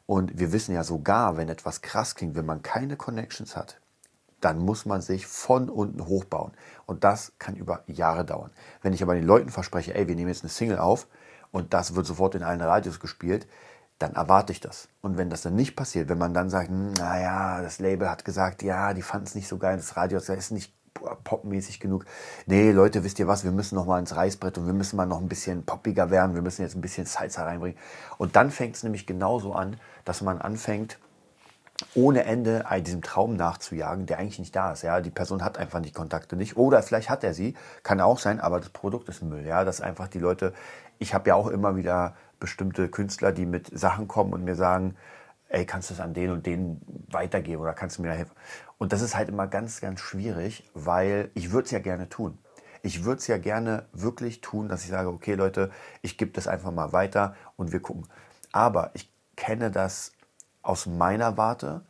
Und 0.06 0.38
wir 0.38 0.52
wissen 0.52 0.76
ja 0.76 0.84
sogar, 0.84 1.38
wenn 1.38 1.48
etwas 1.48 1.82
krass 1.82 2.16
klingt, 2.16 2.36
wenn 2.36 2.46
man 2.46 2.62
keine 2.62 2.98
Connections 2.98 3.56
hat, 3.56 3.80
dann 4.42 4.60
muss 4.60 4.86
man 4.86 5.02
sich 5.02 5.26
von 5.28 5.70
unten 5.70 6.06
hochbauen. 6.06 6.52
Und 6.86 7.06
das 7.06 7.32
kann 7.40 7.56
über 7.56 7.84
Jahre 7.88 8.26
dauern. 8.26 8.52
Wenn 8.82 8.92
ich 8.92 9.02
aber 9.02 9.16
den 9.16 9.26
Leuten 9.26 9.50
verspreche, 9.50 9.96
ey, 9.96 10.10
wir 10.10 10.16
nehmen 10.16 10.28
jetzt 10.28 10.44
eine 10.44 10.50
Single 10.50 10.80
auf 10.80 11.08
und 11.52 11.74
das 11.74 11.96
wird 11.96 12.06
sofort 12.06 12.36
in 12.36 12.44
allen 12.44 12.62
Radios 12.62 13.00
gespielt, 13.00 13.48
dann 14.04 14.14
erwarte 14.14 14.52
ich 14.52 14.60
das. 14.60 14.90
Und 15.02 15.18
wenn 15.18 15.30
das 15.30 15.42
dann 15.42 15.56
nicht 15.56 15.76
passiert, 15.76 16.10
wenn 16.10 16.18
man 16.18 16.34
dann 16.34 16.50
sagt, 16.50 16.70
hm, 16.70 16.94
naja, 16.94 17.62
das 17.62 17.80
Label 17.80 18.10
hat 18.10 18.26
gesagt, 18.26 18.62
ja, 18.62 18.94
die 18.94 19.02
fanden 19.02 19.28
es 19.28 19.36
nicht 19.36 19.48
so 19.48 19.58
geil, 19.58 19.78
das 19.78 19.96
Radio 19.96 20.20
ist 20.20 20.52
nicht 20.52 20.74
popmäßig 21.24 21.80
genug. 21.80 22.06
Nee, 22.46 22.72
Leute, 22.72 23.04
wisst 23.04 23.18
ihr 23.20 23.28
was, 23.28 23.44
wir 23.44 23.52
müssen 23.52 23.76
noch 23.76 23.86
mal 23.86 24.00
ins 24.00 24.16
Reißbrett 24.16 24.58
und 24.58 24.68
wir 24.68 24.74
müssen 24.74 24.96
mal 24.98 25.06
noch 25.06 25.20
ein 25.20 25.30
bisschen 25.30 25.66
poppiger 25.66 26.12
werden, 26.12 26.36
wir 26.36 26.42
müssen 26.42 26.62
jetzt 26.62 26.76
ein 26.76 26.82
bisschen 26.82 27.06
Salsa 27.06 27.44
reinbringen. 27.44 27.78
Und 28.18 28.36
dann 28.36 28.52
fängt 28.52 28.76
es 28.76 28.84
nämlich 28.84 29.08
genauso 29.08 29.54
an, 29.54 29.78
dass 30.06 30.22
man 30.22 30.40
anfängt, 30.40 31.00
ohne 31.96 32.24
Ende 32.26 32.66
diesem 32.82 33.02
Traum 33.02 33.36
nachzujagen, 33.36 34.06
der 34.06 34.20
eigentlich 34.20 34.40
nicht 34.40 34.56
da 34.56 34.74
ist. 34.74 34.84
Ja, 34.84 35.02
die 35.02 35.10
Person 35.10 35.44
hat 35.44 35.58
einfach 35.58 35.82
die 35.82 35.92
Kontakte 35.92 36.36
nicht. 36.36 36.56
Oder 36.56 36.84
vielleicht 36.84 37.10
hat 37.10 37.24
er 37.24 37.34
sie, 37.34 37.56
kann 37.82 38.00
auch 38.00 38.20
sein, 38.20 38.40
aber 38.40 38.60
das 38.60 38.70
Produkt 38.70 39.10
ist 39.10 39.24
Müll. 39.24 39.46
Ja, 39.46 39.64
dass 39.66 39.82
einfach 39.82 40.08
die 40.08 40.20
Leute. 40.20 40.54
Ich 41.00 41.14
habe 41.14 41.30
ja 41.30 41.36
auch 41.36 41.48
immer 41.48 41.76
wieder 41.76 42.16
bestimmte 42.40 42.90
Künstler, 42.90 43.32
die 43.32 43.46
mit 43.46 43.78
Sachen 43.78 44.08
kommen 44.08 44.34
und 44.34 44.44
mir 44.44 44.56
sagen, 44.56 44.96
ey, 45.50 45.66
kannst 45.66 45.90
du 45.90 45.94
das 45.94 46.02
an 46.02 46.14
den 46.14 46.32
und 46.32 46.46
den 46.46 46.82
weitergeben 47.10 47.62
oder 47.62 47.74
kannst 47.74 47.98
du 47.98 48.02
mir 48.02 48.10
da 48.10 48.16
helfen? 48.16 48.36
Und 48.78 48.92
das 48.92 49.02
ist 49.02 49.16
halt 49.16 49.30
immer 49.30 49.48
ganz, 49.48 49.82
ganz 49.82 50.00
schwierig, 50.00 50.70
weil 50.74 51.30
ich 51.36 51.52
würde 51.52 51.66
es 51.66 51.72
ja 51.72 51.80
gerne 51.80 52.10
tun. 52.10 52.38
Ich 52.82 53.06
würde 53.06 53.20
es 53.20 53.28
ja 53.28 53.38
gerne 53.38 53.86
wirklich 53.94 54.42
tun, 54.42 54.68
dass 54.68 54.84
ich 54.84 54.90
sage, 54.90 55.10
okay 55.10 55.36
Leute, 55.36 55.72
ich 56.02 56.18
gebe 56.18 56.32
das 56.32 56.48
einfach 56.48 56.72
mal 56.72 56.92
weiter 56.92 57.36
und 57.56 57.72
wir 57.72 57.80
gucken. 57.80 58.08
Aber 58.52 58.92
ich 58.94 59.10
kenne 59.36 59.72
das 59.72 60.12
aus 60.64 60.86
meiner 60.86 61.38
Warte, 61.38 61.86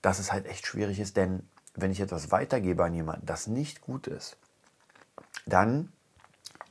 dass 0.00 0.18
es 0.18 0.32
halt 0.32 0.46
echt 0.46 0.66
schwierig 0.66 1.00
ist, 1.00 1.16
denn 1.16 1.48
wenn 1.74 1.90
ich 1.90 2.00
etwas 2.00 2.30
weitergebe 2.30 2.84
an 2.84 2.94
jemanden, 2.94 3.26
das 3.26 3.46
nicht 3.48 3.80
gut 3.80 4.06
ist, 4.06 4.36
dann 5.46 5.92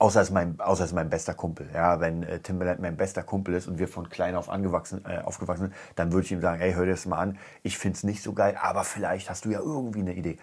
Außer 0.04 0.20
es, 0.20 0.32
mein, 0.32 0.60
außer 0.60 0.84
ist 0.84 0.92
mein 0.92 1.10
bester 1.10 1.34
Kumpel. 1.34 1.70
Ja, 1.74 2.02
wenn 2.02 2.24
äh, 2.24 2.40
Timbaland 2.40 2.82
mein 2.82 2.98
bester 2.98 3.24
Kumpel 3.24 3.54
ist 3.54 3.70
und 3.70 3.80
wir 3.80 3.88
von 3.88 4.10
klein 4.10 4.36
auf 4.36 4.50
angewachsen, 4.50 5.06
äh, 5.06 5.20
aufgewachsen 5.20 5.68
sind, 5.68 5.76
dann 5.96 6.12
würde 6.12 6.26
ich 6.26 6.32
ihm 6.34 6.42
sagen, 6.42 6.60
hey, 6.60 6.74
hör 6.74 6.84
dir 6.84 6.92
das 6.92 7.06
mal 7.06 7.20
an. 7.20 7.38
Ich 7.62 7.78
finde 7.78 7.96
es 7.96 8.04
nicht 8.04 8.22
so 8.22 8.34
geil, 8.34 8.58
aber 8.62 8.84
vielleicht 8.84 9.30
hast 9.30 9.46
du 9.46 9.52
ja 9.52 9.60
irgendwie 9.60 10.02
eine 10.02 10.14
Idee. 10.14 10.40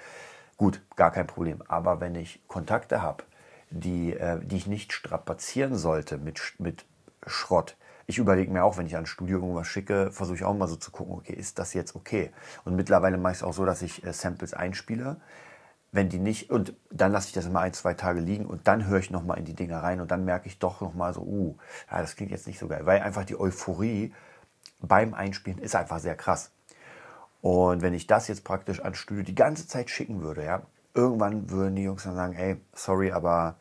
Gut, 0.57 0.81
gar 0.97 1.11
kein 1.11 1.27
Problem. 1.27 1.63
Aber 1.69 2.01
wenn 2.01 2.15
ich 2.15 2.41
Kontakte 2.49 3.03
habe, 3.03 3.25
die, 3.69 4.15
äh, 4.15 4.41
die 4.43 4.57
ich 4.57 4.67
nicht 4.67 4.95
strapazieren 4.95 5.77
sollte 5.77 6.17
mit, 6.17 6.41
mit 6.57 6.87
Schrott, 7.27 7.77
ich 8.07 8.17
überlege 8.17 8.51
mir 8.51 8.65
auch, 8.65 8.79
wenn 8.79 8.87
ich 8.87 8.97
an 8.97 9.03
ein 9.03 9.07
Studio 9.07 9.41
irgendwas 9.41 9.67
schicke, 9.67 10.11
versuche 10.11 10.37
ich 10.37 10.45
auch 10.45 10.55
mal 10.55 10.69
so 10.69 10.77
zu 10.77 10.91
gucken, 10.91 11.17
okay, 11.17 11.35
ist 11.35 11.59
das 11.59 11.75
jetzt 11.75 11.95
okay? 11.95 12.31
Und 12.65 12.77
mittlerweile 12.77 13.19
mache 13.19 13.33
ich 13.33 13.39
es 13.41 13.43
auch 13.43 13.53
so, 13.53 13.67
dass 13.67 13.83
ich 13.83 14.07
äh, 14.07 14.15
Samples 14.15 14.55
einspiele 14.55 15.19
wenn 15.93 16.09
die 16.09 16.19
nicht, 16.19 16.51
und 16.51 16.75
dann 16.91 17.13
lasse 17.13 17.29
ich 17.29 17.33
das 17.33 17.47
immer 17.47 17.61
ein, 17.61 17.73
zwei 17.73 17.95
Tage 17.95 18.21
liegen 18.21 18.47
und 18.47 18.69
dann 18.69 18.87
höre 18.87 18.99
ich 18.99 19.11
nochmal 19.11 19.39
in 19.39 19.45
die 19.45 19.55
Dinger 19.55 19.83
rein 19.83 20.01
und 20.01 20.11
dann 20.11 20.25
merke 20.25 20.47
ich 20.47 20.59
doch 20.59 20.81
nochmal 20.81 21.13
so, 21.13 21.23
uh, 21.23 21.57
ja, 21.91 22.01
das 22.01 22.17
klingt 22.17 22.31
jetzt 22.31 22.47
nicht 22.47 22.59
so 22.59 22.69
geil, 22.69 22.87
weil 22.87 23.01
einfach 23.01 23.25
die 23.25 23.39
Euphorie 23.39 24.13
beim 24.81 25.15
Einspielen 25.15 25.59
ist 25.59 25.75
einfach 25.75 25.99
sehr 25.99 26.15
krass. 26.15 26.53
Und 27.43 27.83
wenn 27.83 27.95
ich 27.95 28.07
das 28.07 28.29
jetzt 28.29 28.45
praktisch 28.45 28.81
an 28.81 28.95
Studio 28.95 29.25
die 29.25 29.35
ganze 29.35 29.67
Zeit 29.67 29.91
schicken 29.91 30.23
würde, 30.23 30.45
ja, 30.45 30.63
irgendwann 30.95 31.51
würden 31.51 31.77
die 31.77 31.83
Jungs 31.83 32.05
dann 32.05 32.15
sagen, 32.15 32.35
ey, 32.35 32.57
sorry, 32.73 33.13
aber 33.13 33.57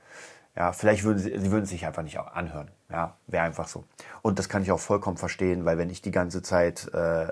ja, 0.55 0.73
vielleicht 0.73 1.03
würden 1.03 1.19
sie, 1.19 1.37
sie 1.37 1.51
würden 1.51 1.65
sich 1.65 1.85
einfach 1.85 2.03
nicht 2.03 2.19
anhören. 2.19 2.69
Ja, 2.91 3.15
wäre 3.27 3.43
einfach 3.43 3.67
so. 3.67 3.83
Und 4.23 4.39
das 4.39 4.49
kann 4.49 4.63
ich 4.63 4.71
auch 4.71 4.79
vollkommen 4.79 5.17
verstehen, 5.17 5.63
weil 5.63 5.77
wenn 5.77 5.91
ich 5.91 6.01
die 6.01 6.09
ganze 6.09 6.41
Zeit 6.41 6.91
äh, 6.93 7.27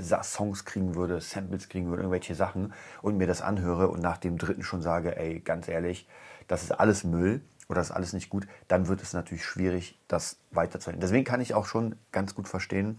Songs 0.00 0.64
kriegen 0.64 0.94
würde, 0.94 1.20
Samples 1.20 1.68
kriegen 1.68 1.88
würde, 1.88 2.02
irgendwelche 2.02 2.34
Sachen 2.34 2.72
und 3.02 3.18
mir 3.18 3.26
das 3.26 3.42
anhöre 3.42 3.88
und 3.88 4.00
nach 4.00 4.16
dem 4.16 4.38
dritten 4.38 4.62
schon 4.62 4.80
sage, 4.80 5.16
ey, 5.16 5.40
ganz 5.40 5.68
ehrlich, 5.68 6.08
das 6.48 6.62
ist 6.62 6.72
alles 6.72 7.04
Müll 7.04 7.42
oder 7.68 7.80
das 7.80 7.90
ist 7.90 7.96
alles 7.96 8.14
nicht 8.14 8.30
gut, 8.30 8.46
dann 8.68 8.88
wird 8.88 9.02
es 9.02 9.12
natürlich 9.12 9.44
schwierig, 9.44 9.98
das 10.08 10.38
weiterzuhalten. 10.50 11.00
Deswegen 11.00 11.24
kann 11.24 11.42
ich 11.42 11.52
auch 11.52 11.66
schon 11.66 11.96
ganz 12.10 12.34
gut 12.34 12.48
verstehen, 12.48 12.98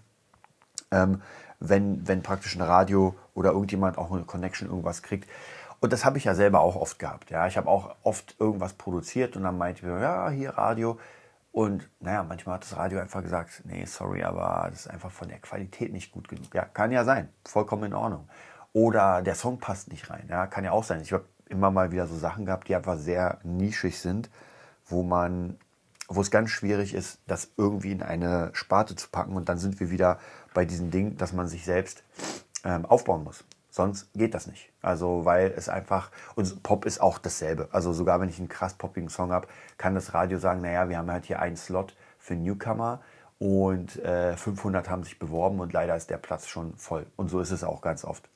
ähm, 0.91 1.21
wenn, 1.59 2.07
wenn 2.07 2.21
praktisch 2.21 2.55
ein 2.55 2.61
Radio 2.61 3.15
oder 3.33 3.51
irgendjemand 3.51 3.97
auch 3.97 4.11
eine 4.11 4.23
Connection 4.23 4.69
irgendwas 4.69 5.01
kriegt. 5.01 5.27
Und 5.79 5.91
das 5.91 6.05
habe 6.05 6.19
ich 6.19 6.25
ja 6.25 6.35
selber 6.35 6.61
auch 6.61 6.75
oft 6.75 6.99
gehabt. 6.99 7.31
Ja, 7.31 7.47
ich 7.47 7.57
habe 7.57 7.67
auch 7.67 7.95
oft 8.03 8.35
irgendwas 8.39 8.73
produziert 8.73 9.35
und 9.35 9.43
dann 9.43 9.57
meinte 9.57 9.81
ich, 9.81 9.87
ja, 9.87 10.29
hier 10.29 10.51
Radio. 10.51 10.99
Und 11.53 11.87
naja, 11.99 12.23
manchmal 12.23 12.55
hat 12.55 12.63
das 12.63 12.75
Radio 12.75 12.99
einfach 12.99 13.21
gesagt, 13.21 13.61
nee, 13.65 13.85
sorry, 13.85 14.23
aber 14.23 14.65
das 14.71 14.81
ist 14.81 14.87
einfach 14.87 15.11
von 15.11 15.27
der 15.27 15.37
Qualität 15.37 15.93
nicht 15.93 16.11
gut 16.11 16.27
genug. 16.27 16.51
Ja, 16.55 16.65
kann 16.65 16.91
ja 16.91 17.03
sein, 17.05 17.29
vollkommen 17.45 17.83
in 17.83 17.93
Ordnung. 17.93 18.27
Oder 18.73 19.21
der 19.21 19.35
Song 19.35 19.59
passt 19.59 19.91
nicht 19.91 20.09
rein. 20.09 20.25
Ja, 20.29 20.47
kann 20.47 20.63
ja 20.63 20.71
auch 20.71 20.83
sein. 20.83 21.01
Ich 21.01 21.13
habe 21.13 21.25
immer 21.47 21.69
mal 21.69 21.91
wieder 21.91 22.07
so 22.07 22.17
Sachen 22.17 22.47
gehabt, 22.47 22.67
die 22.69 22.75
einfach 22.75 22.97
sehr 22.97 23.37
nischig 23.43 23.99
sind, 23.99 24.31
wo 24.87 25.03
man, 25.03 25.59
wo 26.07 26.21
es 26.21 26.31
ganz 26.31 26.49
schwierig 26.49 26.95
ist, 26.95 27.19
das 27.27 27.51
irgendwie 27.55 27.91
in 27.91 28.01
eine 28.01 28.49
Sparte 28.53 28.95
zu 28.95 29.09
packen. 29.09 29.35
Und 29.35 29.47
dann 29.47 29.59
sind 29.59 29.79
wir 29.79 29.91
wieder 29.91 30.17
bei 30.55 30.65
diesem 30.65 30.89
Ding, 30.89 31.17
dass 31.17 31.33
man 31.33 31.47
sich 31.47 31.65
selbst 31.65 32.03
ähm, 32.63 32.87
aufbauen 32.87 33.23
muss. 33.23 33.43
Sonst 33.73 34.13
geht 34.13 34.35
das 34.35 34.45
nicht. 34.45 34.71
Also, 34.83 35.25
weil 35.25 35.51
es 35.57 35.67
einfach, 35.67 36.11
und 36.35 36.61
Pop 36.61 36.85
ist 36.85 37.01
auch 37.01 37.17
dasselbe. 37.17 37.69
Also, 37.71 37.91
sogar 37.91 38.21
wenn 38.21 38.29
ich 38.29 38.37
einen 38.37 38.47
krass 38.47 38.75
poppigen 38.75 39.09
Song 39.09 39.31
habe, 39.31 39.47
kann 39.79 39.95
das 39.95 40.13
Radio 40.13 40.37
sagen, 40.37 40.61
naja, 40.61 40.89
wir 40.89 40.99
haben 40.99 41.09
halt 41.09 41.25
hier 41.25 41.39
einen 41.39 41.57
Slot 41.57 41.95
für 42.19 42.35
Newcomer 42.35 43.01
und 43.39 43.97
äh, 44.03 44.37
500 44.37 44.91
haben 44.91 45.03
sich 45.03 45.17
beworben 45.17 45.59
und 45.59 45.73
leider 45.73 45.95
ist 45.95 46.11
der 46.11 46.17
Platz 46.19 46.47
schon 46.47 46.77
voll. 46.77 47.07
Und 47.15 47.29
so 47.29 47.39
ist 47.39 47.49
es 47.49 47.63
auch 47.63 47.81
ganz 47.81 48.05
oft. 48.05 48.29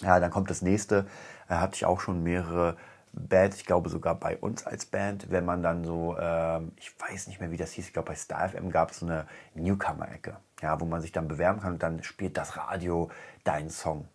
Ja, 0.00 0.20
dann 0.20 0.30
kommt 0.30 0.48
das 0.48 0.62
nächste. 0.62 1.06
Da 1.48 1.60
hatte 1.60 1.74
ich 1.74 1.84
auch 1.84 1.98
schon 1.98 2.22
mehrere 2.22 2.76
Bands, 3.12 3.56
ich 3.56 3.66
glaube 3.66 3.88
sogar 3.88 4.14
bei 4.14 4.36
uns 4.36 4.64
als 4.64 4.86
Band, 4.86 5.32
wenn 5.32 5.44
man 5.44 5.64
dann 5.64 5.84
so, 5.84 6.16
ähm, 6.20 6.70
ich 6.76 6.94
weiß 7.00 7.26
nicht 7.26 7.40
mehr, 7.40 7.50
wie 7.50 7.56
das 7.56 7.72
hieß, 7.72 7.88
ich 7.88 7.92
glaube 7.92 8.10
bei 8.10 8.14
Star 8.14 8.48
FM 8.48 8.70
gab 8.70 8.92
es 8.92 9.00
so 9.00 9.06
eine 9.06 9.26
Newcomer-Ecke, 9.56 10.36
ja, 10.60 10.80
wo 10.80 10.84
man 10.84 11.00
sich 11.00 11.10
dann 11.10 11.26
bewerben 11.26 11.60
kann 11.60 11.72
und 11.72 11.82
dann 11.82 12.04
spielt 12.04 12.36
das 12.36 12.56
Radio 12.56 13.10
deinen 13.42 13.68
Song. 13.68 14.06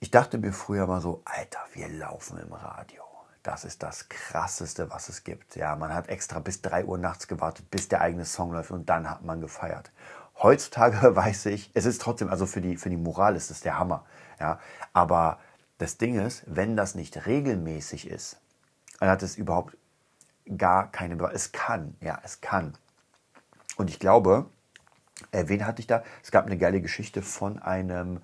Ich 0.00 0.10
dachte 0.10 0.38
mir 0.38 0.52
früher 0.52 0.86
mal 0.86 1.00
so, 1.00 1.22
Alter, 1.24 1.60
wir 1.72 1.88
laufen 1.88 2.38
im 2.38 2.52
Radio. 2.52 3.02
Das 3.42 3.64
ist 3.64 3.82
das 3.82 4.08
Krasseste, 4.08 4.90
was 4.90 5.08
es 5.08 5.22
gibt. 5.22 5.54
Ja, 5.56 5.76
man 5.76 5.92
hat 5.92 6.08
extra 6.08 6.38
bis 6.38 6.62
3 6.62 6.86
Uhr 6.86 6.98
nachts 6.98 7.28
gewartet, 7.28 7.70
bis 7.70 7.88
der 7.88 8.00
eigene 8.00 8.24
Song 8.24 8.52
läuft 8.52 8.70
und 8.70 8.88
dann 8.88 9.08
hat 9.08 9.22
man 9.22 9.40
gefeiert. 9.40 9.90
Heutzutage 10.42 11.14
weiß 11.16 11.46
ich, 11.46 11.70
es 11.74 11.84
ist 11.84 12.00
trotzdem, 12.00 12.28
also 12.28 12.46
für 12.46 12.60
die, 12.60 12.76
für 12.76 12.90
die 12.90 12.96
Moral 12.96 13.36
ist 13.36 13.50
es 13.50 13.60
der 13.60 13.78
Hammer. 13.78 14.04
Ja, 14.40 14.58
aber 14.92 15.38
das 15.78 15.98
Ding 15.98 16.18
ist, 16.18 16.42
wenn 16.46 16.76
das 16.76 16.94
nicht 16.94 17.26
regelmäßig 17.26 18.08
ist, 18.08 18.40
dann 18.98 19.10
hat 19.10 19.22
es 19.22 19.36
überhaupt 19.36 19.76
gar 20.56 20.90
keine 20.90 21.16
Be 21.16 21.30
Es 21.32 21.52
kann, 21.52 21.96
ja, 22.00 22.18
es 22.22 22.40
kann. 22.40 22.76
Und 23.76 23.90
ich 23.90 23.98
glaube, 23.98 24.46
äh, 25.32 25.44
wen 25.48 25.66
hatte 25.66 25.80
ich 25.80 25.86
da? 25.86 26.02
Es 26.22 26.30
gab 26.30 26.46
eine 26.46 26.58
geile 26.58 26.80
Geschichte 26.80 27.22
von 27.22 27.58
einem 27.58 28.20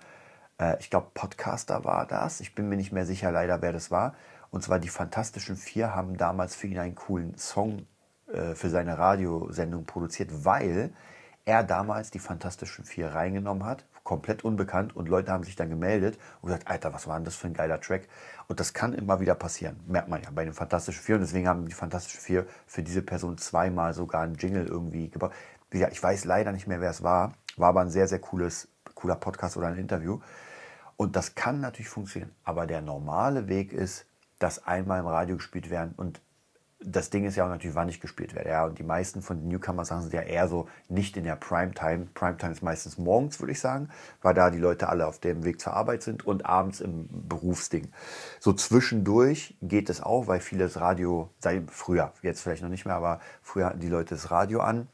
äh, 0.61 0.77
ich 0.79 0.91
glaube, 0.91 1.09
Podcaster 1.15 1.85
war 1.85 2.07
das. 2.07 2.41
Ich 2.41 2.55
bin 2.55 2.69
mir 2.69 2.77
nicht 2.77 2.93
mehr 2.93 3.07
sicher 3.07 3.33
leider, 3.33 3.63
wer 3.63 3.73
das 3.73 3.91
war. 3.91 4.15
Und 4.51 4.63
zwar 4.63 4.79
die 4.79 4.89
Fantastischen 4.89 5.57
Vier 5.57 5.95
haben 5.95 6.17
damals 6.17 6.55
für 6.55 6.67
ihn 6.67 6.79
einen 6.79 6.95
coolen 6.95 7.37
Song 7.39 7.87
äh, 8.33 8.55
für 8.55 8.69
seine 8.69 8.99
Radiosendung 8.99 9.85
produziert, 9.85 10.45
weil 10.45 10.93
er 11.45 11.65
damals 11.65 12.11
die 12.11 12.19
Fantastischen 12.19 12.85
Vier 12.85 13.09
reingenommen 13.09 13.65
hat, 13.65 13.85
komplett 14.05 14.45
unbekannt 14.45 14.95
und 14.95 15.09
Leute 15.09 15.33
haben 15.33 15.45
sich 15.45 15.57
dann 15.57 15.71
gemeldet 15.71 16.19
und 16.41 16.49
gesagt, 16.49 16.69
Alter, 16.69 16.93
was 16.93 17.07
war 17.07 17.17
denn 17.17 17.25
das 17.25 17.37
für 17.37 17.47
ein 17.47 17.55
geiler 17.55 17.81
Track? 17.81 18.09
Und 18.49 18.61
das 18.61 18.75
kann 18.75 18.93
immer 18.93 19.21
wieder 19.21 19.35
passieren, 19.35 19.81
merkt 19.87 20.09
man 20.09 20.23
ja 20.23 20.31
bei 20.35 20.45
den 20.45 20.53
Fantastischen 20.53 21.03
Vier 21.03 21.15
und 21.15 21.23
deswegen 21.23 21.49
haben 21.49 21.67
die 21.67 21.73
Fantastischen 21.73 22.21
Vier 22.21 22.47
für 22.67 22.83
diese 22.83 23.03
Person 23.03 23.39
zweimal 23.39 23.95
sogar 23.95 24.23
einen 24.23 24.35
Jingle 24.35 24.67
irgendwie 24.67 25.09
gebaut. 25.09 25.33
Ja, 25.73 25.89
ich 25.89 26.03
weiß 26.03 26.25
leider 26.25 26.53
nicht 26.53 26.67
mehr, 26.67 26.81
wer 26.81 26.91
es 26.91 27.03
war, 27.03 27.35
war 27.57 27.69
aber 27.69 27.81
ein 27.81 27.91
sehr, 27.91 28.09
sehr 28.09 28.19
cooles, 28.19 28.69
cooler 28.95 29.15
Podcast 29.15 29.57
oder 29.57 29.69
ein 29.69 29.79
Interview. 29.79 30.21
Und 31.01 31.17
das 31.17 31.35
kann 31.35 31.63
natürlich 31.63 31.89
funktionieren. 31.89 32.31
Aber 32.45 32.67
der 32.67 32.83
normale 32.83 33.49
Weg 33.49 33.73
ist, 33.73 34.05
dass 34.39 34.67
einmal 34.67 35.01
im 35.01 35.07
Radio 35.07 35.37
gespielt 35.37 35.71
werden 35.71 35.95
und 35.97 36.21
das 36.79 37.09
Ding 37.09 37.25
ist 37.25 37.37
ja 37.37 37.45
auch 37.45 37.49
natürlich, 37.49 37.75
wann 37.75 37.89
ich 37.89 38.03
gespielt 38.03 38.35
werde. 38.35 38.51
Ja, 38.51 38.67
und 38.67 38.79
die 38.79 38.83
meisten 38.83 39.23
von 39.23 39.39
den 39.39 39.49
Newcomers 39.49 39.89
sagen 39.89 40.03
sind 40.03 40.13
ja 40.13 40.21
eher 40.21 40.47
so 40.47 40.69
nicht 40.91 41.17
in 41.17 41.25
der 41.25 41.37
Primetime. 41.37 42.09
Primetime 42.13 42.53
ist 42.53 42.63
meistens 42.63 42.99
morgens, 42.99 43.41
würde 43.41 43.53
ich 43.53 43.61
sagen, 43.61 43.89
weil 44.21 44.35
da 44.35 44.51
die 44.51 44.59
Leute 44.59 44.91
alle 44.91 45.07
auf 45.07 45.19
dem 45.19 45.43
Weg 45.45 45.59
zur 45.59 45.73
Arbeit 45.73 46.03
sind 46.03 46.27
und 46.27 46.45
abends 46.45 46.83
im 46.83 47.09
Berufsding. 47.11 47.91
So 48.39 48.53
zwischendurch 48.53 49.57
geht 49.63 49.89
es 49.89 50.03
auch, 50.03 50.27
weil 50.27 50.41
viele 50.41 50.65
das 50.65 50.79
Radio, 50.81 51.31
sei 51.39 51.63
früher, 51.67 52.13
jetzt 52.21 52.43
vielleicht 52.43 52.63
noch 52.63 52.69
nicht 52.69 52.85
mehr, 52.85 52.97
aber 52.97 53.21
früher 53.43 53.65
hatten 53.65 53.81
die 53.81 53.89
Leute 53.89 54.15
das 54.15 54.31
Radio 54.31 54.61
an. 54.61 54.87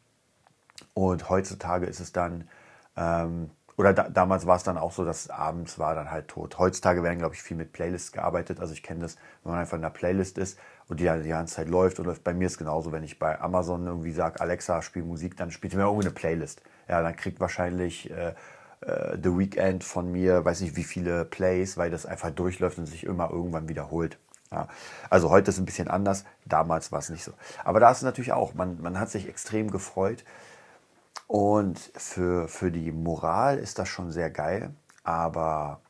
Und 0.94 1.30
heutzutage 1.30 1.86
ist 1.86 1.98
es 1.98 2.12
dann 2.12 2.48
ähm, 2.96 3.50
oder 3.76 3.92
da, 3.92 4.08
damals 4.08 4.46
war 4.46 4.56
es 4.56 4.62
dann 4.62 4.78
auch 4.78 4.92
so, 4.92 5.04
dass 5.04 5.28
abends 5.28 5.78
war 5.78 5.94
dann 5.94 6.10
halt 6.10 6.28
tot. 6.28 6.58
Heutzutage 6.58 7.02
werden, 7.02 7.18
glaube 7.18 7.34
ich, 7.34 7.42
viel 7.42 7.56
mit 7.56 7.72
Playlists 7.72 8.12
gearbeitet. 8.12 8.58
Also 8.60 8.72
ich 8.72 8.82
kenne 8.82 9.00
das, 9.00 9.16
wenn 9.42 9.52
man 9.52 9.60
einfach 9.60 9.76
in 9.76 9.84
einer 9.84 9.92
Playlist 9.92 10.38
ist 10.38 10.58
und 10.88 11.00
die 11.00 11.04
dann 11.04 11.22
die 11.22 11.28
ganze 11.28 11.56
Zeit 11.56 11.68
läuft 11.68 11.98
und 11.98 12.06
läuft. 12.06 12.24
Bei 12.24 12.32
mir 12.32 12.46
ist 12.46 12.58
genauso, 12.58 12.92
wenn 12.92 13.04
ich 13.04 13.18
bei 13.18 13.38
Amazon 13.38 13.86
irgendwie 13.86 14.12
sage, 14.12 14.40
Alexa, 14.40 14.80
spiel 14.80 15.02
Musik, 15.02 15.36
dann 15.36 15.50
spielt 15.50 15.74
mir 15.74 15.82
irgendwie 15.82 16.06
eine 16.06 16.14
Playlist. 16.14 16.62
Ja, 16.88 17.02
dann 17.02 17.16
kriegt 17.16 17.38
wahrscheinlich 17.38 18.10
äh, 18.10 18.34
äh, 18.80 19.18
The 19.22 19.36
Weekend 19.36 19.84
von 19.84 20.10
mir, 20.10 20.44
weiß 20.44 20.62
nicht 20.62 20.76
wie 20.76 20.84
viele 20.84 21.24
Plays, 21.24 21.76
weil 21.76 21.90
das 21.90 22.06
einfach 22.06 22.30
durchläuft 22.30 22.78
und 22.78 22.86
sich 22.86 23.04
immer 23.04 23.30
irgendwann 23.30 23.68
wiederholt. 23.68 24.18
Ja, 24.52 24.68
also 25.10 25.30
heute 25.30 25.50
ist 25.50 25.56
es 25.56 25.60
ein 25.60 25.66
bisschen 25.66 25.88
anders, 25.88 26.24
damals 26.44 26.92
war 26.92 27.00
es 27.00 27.10
nicht 27.10 27.24
so. 27.24 27.32
Aber 27.64 27.80
da 27.80 27.90
ist 27.90 27.98
es 27.98 28.02
natürlich 28.04 28.32
auch, 28.32 28.54
man, 28.54 28.80
man 28.80 28.98
hat 28.98 29.10
sich 29.10 29.28
extrem 29.28 29.70
gefreut. 29.70 30.24
Und 31.26 31.78
für, 31.94 32.48
für 32.48 32.70
die 32.70 32.92
Moral 32.92 33.58
ist 33.58 33.78
das 33.78 33.88
schon 33.88 34.10
sehr 34.10 34.30
geil, 34.30 34.74
aber 35.02 35.80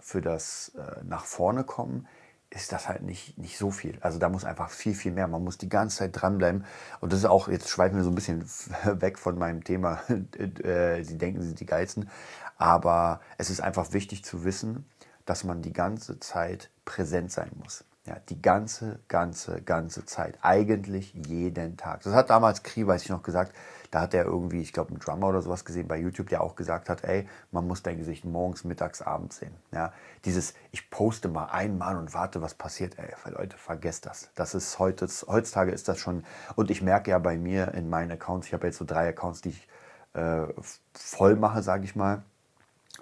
für 0.00 0.20
das 0.20 0.72
äh, 0.76 1.02
nach 1.04 1.24
vorne 1.24 1.64
kommen 1.64 2.06
ist 2.50 2.72
das 2.72 2.88
halt 2.88 3.02
nicht, 3.02 3.36
nicht 3.38 3.58
so 3.58 3.70
viel. 3.70 3.98
Also 4.00 4.18
da 4.18 4.28
muss 4.28 4.44
einfach 4.44 4.70
viel, 4.70 4.94
viel 4.94 5.12
mehr. 5.12 5.26
Man 5.26 5.42
muss 5.42 5.58
die 5.58 5.68
ganze 5.68 5.98
Zeit 5.98 6.10
dranbleiben. 6.14 6.64
Und 7.00 7.12
das 7.12 7.20
ist 7.20 7.24
auch, 7.26 7.48
jetzt 7.48 7.68
schweifen 7.68 7.96
wir 7.96 8.04
so 8.04 8.10
ein 8.10 8.14
bisschen 8.14 8.44
weg 8.84 9.18
von 9.18 9.36
meinem 9.36 9.64
Thema, 9.64 10.00
äh, 10.38 11.02
Sie 11.02 11.18
denken, 11.18 11.40
Sie 11.40 11.48
sind 11.48 11.60
die 11.60 11.66
Geilsten. 11.66 12.08
Aber 12.56 13.20
es 13.36 13.50
ist 13.50 13.60
einfach 13.60 13.92
wichtig 13.92 14.24
zu 14.24 14.44
wissen, 14.44 14.86
dass 15.26 15.44
man 15.44 15.60
die 15.60 15.72
ganze 15.72 16.20
Zeit 16.20 16.70
präsent 16.84 17.32
sein 17.32 17.50
muss. 17.62 17.84
Ja, 18.06 18.16
die 18.28 18.40
ganze, 18.40 19.00
ganze, 19.08 19.60
ganze 19.62 20.06
Zeit. 20.06 20.38
Eigentlich 20.40 21.12
jeden 21.26 21.76
Tag. 21.76 22.02
Das 22.04 22.14
hat 22.14 22.30
damals 22.30 22.62
Kri, 22.62 22.86
weiß 22.86 23.02
ich 23.02 23.08
noch, 23.08 23.24
gesagt. 23.24 23.52
Da 23.90 24.02
hat 24.02 24.14
er 24.14 24.24
irgendwie, 24.24 24.60
ich 24.60 24.72
glaube, 24.72 24.90
einen 24.90 24.98
Drummer 24.98 25.28
oder 25.28 25.42
sowas 25.42 25.64
gesehen 25.64 25.88
bei 25.88 25.98
YouTube, 25.98 26.28
der 26.28 26.42
auch 26.42 26.56
gesagt 26.56 26.88
hat, 26.88 27.04
ey, 27.04 27.28
man 27.50 27.66
muss 27.66 27.82
dein 27.82 27.98
Gesicht 27.98 28.24
morgens, 28.24 28.64
mittags, 28.64 29.02
abends 29.02 29.38
sehen. 29.38 29.54
Ja, 29.72 29.92
dieses, 30.24 30.54
ich 30.70 30.90
poste 30.90 31.28
mal 31.28 31.46
einmal 31.46 31.96
und 31.96 32.14
warte, 32.14 32.42
was 32.42 32.54
passiert, 32.54 32.98
ey, 32.98 33.12
Leute, 33.30 33.56
vergesst 33.56 34.06
das. 34.06 34.30
Das 34.34 34.54
ist 34.54 34.78
heute, 34.78 35.06
heutzutage 35.26 35.72
ist 35.72 35.88
das 35.88 35.98
schon, 35.98 36.24
und 36.54 36.70
ich 36.70 36.82
merke 36.82 37.10
ja 37.10 37.18
bei 37.18 37.36
mir 37.36 37.74
in 37.74 37.88
meinen 37.88 38.12
Accounts, 38.12 38.46
ich 38.46 38.54
habe 38.54 38.66
jetzt 38.66 38.78
so 38.78 38.84
drei 38.84 39.08
Accounts, 39.08 39.40
die 39.40 39.50
ich 39.50 39.68
äh, 40.14 40.46
voll 40.92 41.36
mache, 41.36 41.62
sage 41.62 41.84
ich 41.84 41.94
mal. 41.94 42.22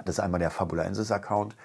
Das 0.05 0.17
ist 0.17 0.21
einmal 0.21 0.41
der 0.41 0.51
Fabulensis 0.51 1.13
Account, 1.13 1.57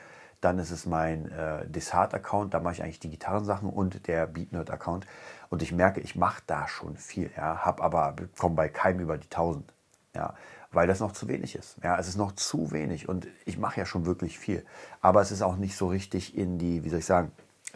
dann 0.42 0.60
ist 0.60 0.72
es 0.72 0.86
mein 0.86 1.32
äh, 1.32 1.68
Desart-Account, 1.68 2.54
da 2.54 2.60
mache 2.60 2.76
ich 2.76 2.84
eigentlich 2.84 3.00
die 3.00 3.10
Gitarrensachen 3.10 3.70
und 3.70 4.08
der 4.08 4.28
BeatNerd-Account. 4.28 5.06
Und 5.50 5.62
ich 5.62 5.72
merke, 5.72 6.00
ich 6.00 6.16
mache 6.16 6.44
da 6.46 6.68
schon 6.68 6.96
viel, 6.96 7.32
ja, 7.36 7.66
habe 7.66 7.84
aber 7.84 8.16
komme 8.38 8.56
bei 8.56 8.70
keinem 8.70 9.00
über 9.00 9.18
die 9.18 9.26
1000, 9.26 9.74
ja, 10.16 10.36
weil 10.72 10.88
das 10.88 11.00
noch 11.00 11.12
zu 11.12 11.28
wenig 11.28 11.56
ist. 11.56 11.78
Ja, 11.84 11.98
es 11.98 12.08
ist 12.08 12.18
noch 12.18 12.34
zu 12.34 12.72
wenig 12.72 13.10
und 13.10 13.28
ich 13.46 13.58
mache 13.58 13.80
ja 13.80 13.86
schon 13.86 14.06
wirklich 14.06 14.38
viel, 14.38 14.66
aber 15.02 15.22
es 15.22 15.32
ist 15.32 15.42
auch 15.42 15.56
nicht 15.56 15.76
so 15.76 15.88
richtig 15.88 16.38
in 16.38 16.60
die, 16.60 16.84
wie 16.84 16.90
soll 16.90 17.00
ich 17.00 17.06
sagen, 17.06 17.32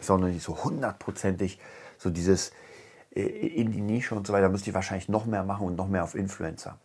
noch 0.08 0.18
nicht 0.18 0.42
so 0.42 0.64
hundertprozentig 0.64 1.58
so 1.98 2.10
dieses 2.10 2.52
äh, 3.14 3.22
in 3.22 3.72
die 3.72 3.80
Nische 3.80 4.14
und 4.14 4.26
so 4.26 4.32
weiter. 4.32 4.44
Da 4.44 4.48
müsste 4.48 4.70
ich 4.70 4.74
wahrscheinlich 4.74 5.08
noch 5.08 5.26
mehr 5.26 5.44
machen 5.44 5.66
und 5.66 5.76
noch 5.76 5.88
mehr 5.88 6.04
auf 6.04 6.14
Influencer. 6.14 6.78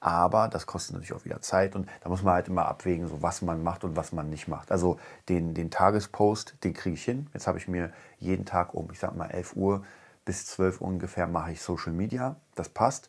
Aber 0.00 0.48
das 0.48 0.66
kostet 0.66 0.94
natürlich 0.94 1.14
auch 1.14 1.24
wieder 1.24 1.40
Zeit 1.40 1.74
und 1.74 1.88
da 2.02 2.10
muss 2.10 2.22
man 2.22 2.34
halt 2.34 2.48
immer 2.48 2.66
abwägen, 2.66 3.08
so 3.08 3.22
was 3.22 3.40
man 3.40 3.62
macht 3.62 3.84
und 3.84 3.96
was 3.96 4.12
man 4.12 4.28
nicht 4.28 4.48
macht. 4.48 4.70
Also 4.70 4.98
den, 5.30 5.54
den 5.54 5.70
Tagespost, 5.70 6.56
den 6.62 6.74
kriege 6.74 6.94
ich 6.94 7.04
hin. 7.04 7.28
Jetzt 7.32 7.46
habe 7.46 7.56
ich 7.56 7.68
mir 7.68 7.90
jeden 8.18 8.44
Tag 8.44 8.74
um, 8.74 8.90
ich 8.92 8.98
sag 8.98 9.16
mal 9.16 9.30
11 9.30 9.56
Uhr 9.56 9.84
bis 10.24 10.46
12 10.46 10.80
Uhr 10.80 10.88
ungefähr 10.88 11.26
mache 11.26 11.52
ich 11.52 11.62
Social 11.62 11.92
Media. 11.92 12.36
Das 12.54 12.68
passt. 12.68 13.08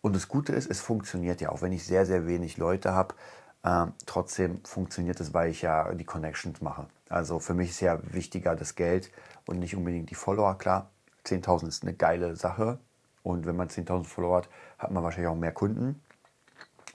Und 0.00 0.16
das 0.16 0.28
Gute 0.28 0.52
ist, 0.52 0.70
es 0.70 0.80
funktioniert 0.80 1.40
ja, 1.40 1.50
auch 1.50 1.62
wenn 1.62 1.72
ich 1.72 1.84
sehr, 1.84 2.06
sehr 2.06 2.26
wenig 2.26 2.56
Leute 2.56 2.92
habe. 2.92 3.14
Äh, 3.62 3.86
trotzdem 4.06 4.64
funktioniert 4.64 5.20
es, 5.20 5.32
weil 5.32 5.50
ich 5.50 5.62
ja 5.62 5.92
die 5.94 6.04
Connections 6.04 6.60
mache. 6.60 6.86
Also 7.08 7.38
für 7.38 7.54
mich 7.54 7.70
ist 7.70 7.80
ja 7.80 7.98
wichtiger 8.12 8.56
das 8.56 8.74
Geld 8.74 9.12
und 9.46 9.58
nicht 9.58 9.76
unbedingt 9.76 10.10
die 10.10 10.14
Follower. 10.14 10.58
Klar, 10.58 10.90
10.000 11.24 11.68
ist 11.68 11.82
eine 11.82 11.94
geile 11.94 12.34
Sache. 12.36 12.78
Und 13.22 13.46
wenn 13.46 13.54
man 13.54 13.68
10.000 13.68 14.04
Follower 14.04 14.38
hat, 14.38 14.48
hat 14.78 14.90
man 14.90 15.04
wahrscheinlich 15.04 15.30
auch 15.30 15.36
mehr 15.36 15.52
Kunden. 15.52 16.02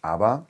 Aber 0.01 0.45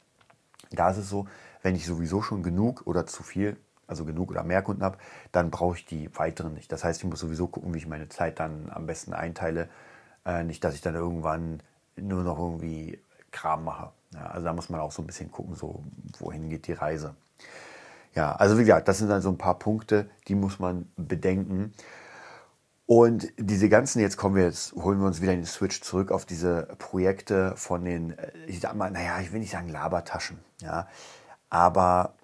da 0.71 0.89
ist 0.89 0.97
es 0.97 1.09
so, 1.09 1.27
wenn 1.61 1.75
ich 1.75 1.85
sowieso 1.85 2.21
schon 2.21 2.43
genug 2.43 2.83
oder 2.85 3.05
zu 3.05 3.23
viel, 3.23 3.57
also 3.87 4.05
genug 4.05 4.29
oder 4.29 4.43
mehr 4.43 4.61
Kunden 4.61 4.83
habe, 4.83 4.97
dann 5.31 5.49
brauche 5.49 5.77
ich 5.77 5.85
die 5.85 6.09
weiteren 6.17 6.53
nicht. 6.53 6.71
Das 6.71 6.83
heißt, 6.83 7.01
ich 7.01 7.09
muss 7.09 7.19
sowieso 7.19 7.47
gucken, 7.47 7.73
wie 7.73 7.79
ich 7.79 7.87
meine 7.87 8.09
Zeit 8.09 8.39
dann 8.39 8.69
am 8.69 8.85
besten 8.85 9.13
einteile. 9.13 9.69
Äh, 10.25 10.43
nicht, 10.43 10.63
dass 10.63 10.75
ich 10.75 10.81
dann 10.81 10.95
irgendwann 10.95 11.63
nur 11.95 12.23
noch 12.23 12.37
irgendwie 12.37 13.01
Kram 13.31 13.63
mache. 13.63 13.91
Ja, 14.13 14.27
also 14.27 14.45
da 14.45 14.53
muss 14.53 14.69
man 14.69 14.79
auch 14.79 14.91
so 14.91 15.01
ein 15.01 15.07
bisschen 15.07 15.31
gucken, 15.31 15.55
so 15.55 15.83
wohin 16.19 16.49
geht 16.49 16.67
die 16.67 16.73
Reise. 16.73 17.15
Ja, 18.13 18.35
also 18.35 18.57
wie 18.57 18.61
gesagt, 18.61 18.87
das 18.87 18.97
sind 18.97 19.09
dann 19.09 19.21
so 19.21 19.29
ein 19.29 19.37
paar 19.37 19.59
Punkte, 19.59 20.09
die 20.27 20.35
muss 20.35 20.59
man 20.59 20.89
bedenken. 20.95 21.73
Und 22.87 23.27
diese 23.37 23.67
ganzen, 23.67 23.99
jetzt 23.99 24.15
kommen 24.15 24.35
wir 24.35 24.45
jetzt, 24.45 24.73
holen 24.73 24.99
wir 24.99 25.07
uns 25.07 25.21
wieder 25.21 25.33
den 25.33 25.45
Switch 25.45 25.81
zurück 25.81 26.09
auf 26.09 26.25
diese 26.25 26.69
Projekte 26.79 27.53
von 27.57 27.83
den, 27.83 28.17
äh, 28.17 28.31
ich 28.47 28.61
sag 28.61 28.75
mal, 28.75 28.89
naja, 28.89 29.19
ich 29.19 29.33
will 29.33 29.41
nicht 29.41 29.51
sagen 29.51 29.69
Labertaschen, 29.69 30.39
ja. 30.61 30.87
Aber 31.49 32.15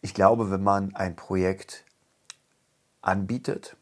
ich 0.00 0.14
glaube, 0.14 0.50
wenn 0.50 0.62
man 0.62 0.94
ein 0.94 1.16
Projekt 1.16 1.84
anbietet, 3.00 3.76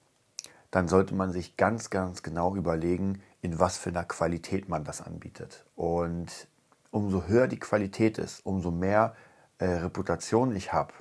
dann 0.70 0.88
sollte 0.88 1.14
man 1.14 1.32
sich 1.32 1.56
ganz, 1.56 1.90
ganz 1.90 2.22
genau 2.22 2.54
überlegen, 2.56 3.22
in 3.40 3.58
was 3.58 3.76
für 3.76 3.90
einer 3.90 4.04
Qualität 4.04 4.68
man 4.68 4.84
das 4.84 5.00
anbietet. 5.00 5.64
Und 5.74 6.48
umso 6.90 7.24
höher 7.26 7.48
die 7.48 7.58
Qualität 7.58 8.18
ist, 8.18 8.44
umso 8.44 8.70
mehr 8.70 9.14
äh, 9.58 9.66
Reputation 9.66 10.54
ich 10.54 10.72
habe, 10.72 10.92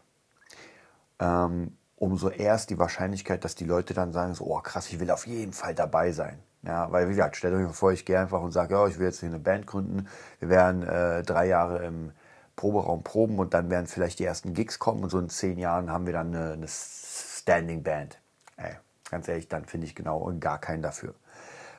ähm, 1.20 1.78
umso 1.98 2.30
eher 2.30 2.56
ist 2.56 2.70
die 2.70 2.80
Wahrscheinlichkeit, 2.80 3.44
dass 3.44 3.56
die 3.56 3.66
Leute 3.66 3.94
dann 3.94 4.12
sagen, 4.12 4.34
so, 4.34 4.46
oh 4.46 4.60
krass, 4.60 4.90
ich 4.90 5.00
will 5.00 5.12
auf 5.12 5.28
jeden 5.28 5.54
Fall 5.54 5.74
dabei 5.74 6.12
sein. 6.12 6.40
Ja, 6.64 6.92
weil, 6.92 7.08
wie 7.08 7.12
gesagt, 7.12 7.38
stellt 7.38 7.54
euch 7.54 7.76
vor, 7.76 7.92
ich 7.92 8.06
gehe 8.06 8.20
einfach 8.20 8.42
und 8.42 8.52
sage, 8.52 8.74
ja, 8.74 8.88
ich 8.88 8.98
will 8.98 9.06
jetzt 9.06 9.20
hier 9.20 9.30
eine 9.30 9.40
Band 9.40 9.68
gründen. 9.68 10.08
Wir 10.40 10.50
werden 10.50 10.84
äh, 10.84 11.22
drei 11.22 11.48
Jahre 11.48 11.86
im 11.86 12.12
Proberaum 12.56 13.04
proben 13.04 13.40
und 13.40 13.54
dann 13.54 13.70
werden 13.70 13.88
vielleicht 13.88 14.20
die 14.20 14.26
ersten 14.26 14.54
Gigs 14.54 14.80
kommen 14.80 15.04
und 15.04 15.10
so 15.10 15.20
in 15.20 15.30
zehn 15.30 15.58
Jahren 15.58 15.92
haben 15.92 16.06
wir 16.06 16.14
dann 16.14 16.36
eine, 16.36 16.54
eine 16.54 16.68
Standing 16.68 17.84
Band. 17.84 18.20
Ey, 18.58 18.76
ganz 19.10 19.28
ehrlich, 19.28 19.48
dann 19.48 19.66
finde 19.66 19.88
ich 19.88 19.96
genau 19.96 20.18
und 20.18 20.40
gar 20.40 20.60
keinen 20.60 20.82
dafür. 20.82 21.14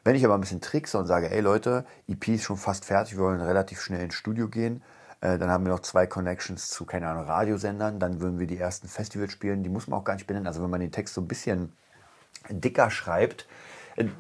Wenn 0.05 0.15
ich 0.15 0.25
aber 0.25 0.35
ein 0.35 0.41
bisschen 0.41 0.61
trickse 0.61 0.99
und 0.99 1.07
sage, 1.07 1.31
ey 1.31 1.41
Leute, 1.41 1.85
EP 2.07 2.29
ist 2.29 2.45
schon 2.45 2.57
fast 2.57 2.85
fertig, 2.85 3.17
wir 3.17 3.25
wollen 3.25 3.41
relativ 3.41 3.81
schnell 3.81 4.05
ins 4.05 4.15
Studio 4.15 4.49
gehen, 4.49 4.83
äh, 5.21 5.39
dann 5.39 5.51
haben 5.51 5.65
wir 5.65 5.73
noch 5.73 5.81
zwei 5.81 6.07
Connections 6.07 6.69
zu, 6.69 6.85
keine 6.85 7.09
Ahnung, 7.09 7.25
Radiosendern. 7.25 7.99
Dann 7.99 8.21
würden 8.21 8.39
wir 8.39 8.47
die 8.47 8.59
ersten 8.59 8.89
Festivals 8.89 9.33
spielen. 9.33 9.63
Die 9.63 9.71
muss 9.71 9.89
man 9.89 9.99
auch 9.99 10.05
gar 10.05 10.15
nicht 10.15 10.27
benennen. 10.27 10.47
Also 10.47 10.63
wenn 10.63 10.71
man 10.71 10.81
den 10.81 10.93
Text 10.93 11.15
so 11.15 11.21
ein 11.21 11.29
bisschen 11.29 11.73
dicker 12.49 12.91
schreibt, 12.91 13.47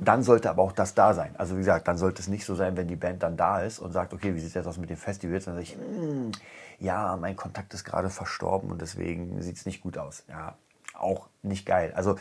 dann 0.01 0.23
sollte 0.23 0.49
aber 0.49 0.63
auch 0.63 0.73
das 0.73 0.95
da 0.95 1.13
sein. 1.13 1.35
Also 1.37 1.55
wie 1.55 1.61
gesagt, 1.61 1.87
dann 1.87 1.99
sollte 1.99 2.23
es 2.23 2.29
nicht 2.29 2.45
so 2.45 2.55
sein, 2.55 2.77
wenn 2.77 2.89
die 2.89 2.97
Band 2.97 3.23
dann 3.23 3.37
da 3.37 3.61
ist 3.61 3.79
und 3.79 3.93
sagt, 3.93 4.15
okay, 4.15 4.35
wie 4.35 4.41
sieht 4.41 4.49
es 4.49 4.55
jetzt 4.55 4.67
aus 4.67 4.79
mit 4.79 4.89
den 4.89 4.97
Festivals? 4.97 5.45
Dann 5.45 5.55
sage 5.55 5.65
ich, 5.65 5.75
hm, 5.75 6.33
ja, 6.79 7.17
mein 7.17 7.37
Kontakt 7.37 7.75
ist 7.75 7.85
gerade 7.85 8.09
verstorben 8.09 8.71
und 8.71 8.81
deswegen 8.81 9.41
sieht 9.43 9.57
es 9.57 9.67
nicht 9.67 9.83
gut 9.83 9.99
aus. 9.99 10.25
Ja, 10.29 10.57
auch 10.95 11.29
nicht 11.43 11.67
geil. 11.67 11.93
Also 11.95 12.17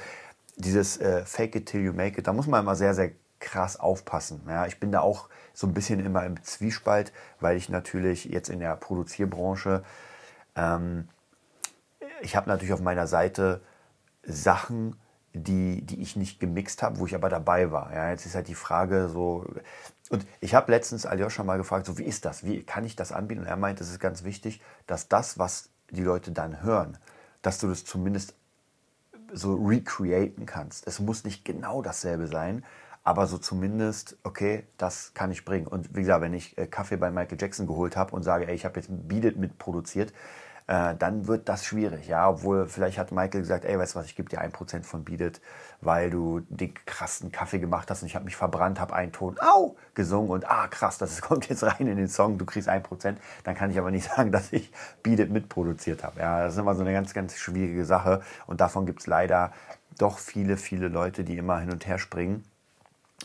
dieses 0.58 0.98
äh, 0.98 1.26
Fake 1.26 1.56
it 1.56 1.68
till 1.68 1.82
you 1.82 1.94
make 1.94 2.20
it, 2.20 2.28
da 2.28 2.34
muss 2.34 2.48
man 2.48 2.62
immer 2.62 2.76
sehr, 2.76 2.94
sehr 2.94 3.12
krass 3.40 3.80
aufpassen. 3.80 4.42
Ja, 4.48 4.66
ich 4.66 4.80
bin 4.80 4.92
da 4.92 5.00
auch 5.02 5.30
so 5.54 5.68
ein 5.68 5.74
bisschen 5.74 6.00
immer 6.00 6.26
im 6.26 6.42
Zwiespalt, 6.44 7.14
weil 7.40 7.56
ich 7.56 7.70
natürlich 7.70 8.26
jetzt 8.26 8.50
in 8.50 8.60
der 8.60 8.76
Produzierbranche, 8.76 9.84
ähm, 10.56 11.08
ich 12.22 12.36
habe 12.36 12.50
natürlich 12.50 12.74
auf 12.74 12.82
meiner 12.82 13.08
Seite 13.08 13.62
Sachen, 14.24 14.96
die, 15.36 15.82
die 15.82 16.02
ich 16.02 16.16
nicht 16.16 16.40
gemixt 16.40 16.82
habe, 16.82 17.00
wo 17.00 17.06
ich 17.06 17.16
aber 17.16 17.30
dabei 17.30 17.72
war. 17.72 17.94
Ja, 17.94 18.10
jetzt 18.10 18.26
ist 18.26 18.36
halt 18.36 18.48
die 18.48 18.56
Frage 18.56 19.10
so, 19.10 19.46
und 20.10 20.26
ich 20.40 20.56
habe 20.56 20.72
letztens 20.72 21.06
Aljoscha 21.06 21.44
mal 21.44 21.58
gefragt, 21.58 21.86
so 21.86 21.98
wie 21.98 22.04
ist 22.04 22.26
das? 22.26 22.44
Wie 22.44 22.64
kann 22.64 22.86
ich 22.86 22.96
das 22.96 23.12
anbieten? 23.12 23.42
Und 23.42 23.48
er 23.48 23.58
meint, 23.58 23.82
es 23.82 23.90
ist 23.90 24.00
ganz 24.00 24.24
wichtig, 24.24 24.62
dass 24.88 25.08
das, 25.08 25.38
was 25.38 25.70
die 25.90 26.04
Leute 26.04 26.32
dann 26.32 26.64
hören, 26.64 26.98
dass 27.42 27.60
du 27.60 27.68
das 27.68 27.86
zumindest 27.86 28.36
so 29.34 29.56
recreaten 29.56 30.46
kannst. 30.46 30.88
Es 30.88 31.00
muss 31.00 31.24
nicht 31.24 31.44
genau 31.44 31.82
dasselbe 31.82 32.28
sein, 32.28 32.64
aber 33.04 33.28
so 33.28 33.38
zumindest, 33.38 34.18
okay, 34.24 34.64
das 34.78 35.14
kann 35.14 35.32
ich 35.32 35.46
bringen. 35.46 35.68
Und 35.68 35.96
wie 35.96 36.02
gesagt, 36.02 36.22
wenn 36.22 36.34
ich 36.34 36.58
äh, 36.58 36.68
Kaffee 36.68 36.98
bei 36.98 37.12
Michael 37.12 37.38
Jackson 37.40 37.68
geholt 37.68 37.98
habe 37.98 38.16
und 38.16 38.24
sage, 38.24 38.48
ey, 38.48 38.56
ich 38.56 38.66
habe 38.66 38.80
jetzt 38.80 38.90
Beat 38.90 39.26
It 39.26 39.38
mitproduziert, 39.38 40.14
äh, 40.68 40.96
dann 40.96 41.28
wird 41.28 41.48
das 41.48 41.66
schwierig. 41.66 42.08
Ja, 42.08 42.30
obwohl 42.30 42.68
vielleicht 42.68 42.98
hat 42.98 43.12
Michael 43.12 43.42
gesagt, 43.42 43.66
ey, 43.66 43.78
weißt 43.78 43.96
du 43.96 44.00
was, 44.00 44.08
ich 44.08 44.16
gebe 44.16 44.30
dir 44.30 44.42
ein 44.42 44.52
Prozent 44.52 44.86
von 44.86 45.04
Beat 45.04 45.22
It, 45.22 45.42
weil 45.82 46.10
du 46.10 46.42
den 46.50 46.74
krassen 46.86 47.32
Kaffee 47.32 47.60
gemacht 47.60 47.90
hast 47.92 48.02
und 48.02 48.08
ich 48.08 48.16
habe 48.16 48.26
mich 48.26 48.36
verbrannt, 48.36 48.80
habe 48.80 48.96
einen 48.96 49.12
Ton, 49.12 49.38
au, 49.40 49.76
gesungen 49.94 50.32
und 50.32 50.50
ah, 50.50 50.68
krass, 50.68 50.98
das 50.98 51.22
kommt 51.24 51.48
jetzt 51.50 51.64
rein 51.64 51.88
in 51.88 51.98
den 51.98 52.08
Song, 52.08 52.38
du 52.38 52.46
kriegst 52.46 52.68
ein 52.68 52.84
Prozent. 52.84 53.20
Dann 53.44 53.56
kann 53.56 53.70
ich 53.72 53.78
aber 53.78 53.92
nicht 53.92 54.10
sagen, 54.16 54.32
dass 54.32 54.52
ich 54.52 54.72
Beat 55.04 55.20
It 55.20 55.32
mitproduziert 55.32 56.04
habe. 56.04 56.20
Ja, 56.20 56.44
das 56.44 56.54
ist 56.54 56.60
immer 56.60 56.76
so 56.76 56.82
eine 56.82 56.94
ganz, 56.94 57.14
ganz 57.14 57.36
schwierige 57.38 57.86
Sache 57.86 58.22
und 58.48 58.62
davon 58.62 58.86
gibt 58.86 59.02
es 59.02 59.08
leider 59.08 59.52
doch 59.98 60.18
viele, 60.18 60.58
viele 60.58 60.88
Leute, 60.88 61.24
die 61.24 61.38
immer 61.38 61.60
hin 61.60 61.72
und 61.72 61.88
her 61.88 62.00
springen 62.00 62.44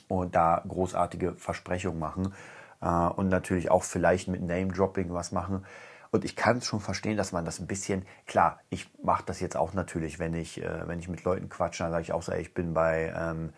und 0.09 0.35
da 0.35 0.63
großartige 0.69 1.35
Versprechungen 1.35 1.99
machen 1.99 2.35
äh, 2.81 2.87
und 2.87 3.29
natürlich 3.29 3.71
auch 3.71 3.83
vielleicht 3.83 4.29
mit 4.29 4.43
Name-Dropping 4.43 5.13
was 5.13 5.33
machen. 5.33 5.65
Und 6.11 6.25
ich 6.25 6.35
kann 6.35 6.59
es 6.59 6.67
schon 6.67 6.81
verstehen, 6.81 7.17
dass 7.17 7.33
man 7.33 7.45
das 7.45 7.61
ein 7.61 7.67
bisschen, 7.67 8.05
klar, 8.27 8.61
ich 8.69 8.91
mache 9.03 9.23
das 9.25 9.41
jetzt 9.41 9.57
auch 9.57 9.75
natürlich, 9.75 10.19
wenn 10.19 10.35
ich, 10.35 10.63
äh, 10.63 10.89
wenn 10.89 10.99
ich 10.99 11.09
mit 11.09 11.23
Leuten 11.25 11.49
quatsche, 11.49 11.85
dann 11.85 11.93
sage 11.93 12.03
ich 12.03 12.13
auch 12.13 12.23
so, 12.23 12.33
ich 12.33 12.53
bin 12.53 12.75
bei, 12.75 13.13
ähm, 13.17 13.53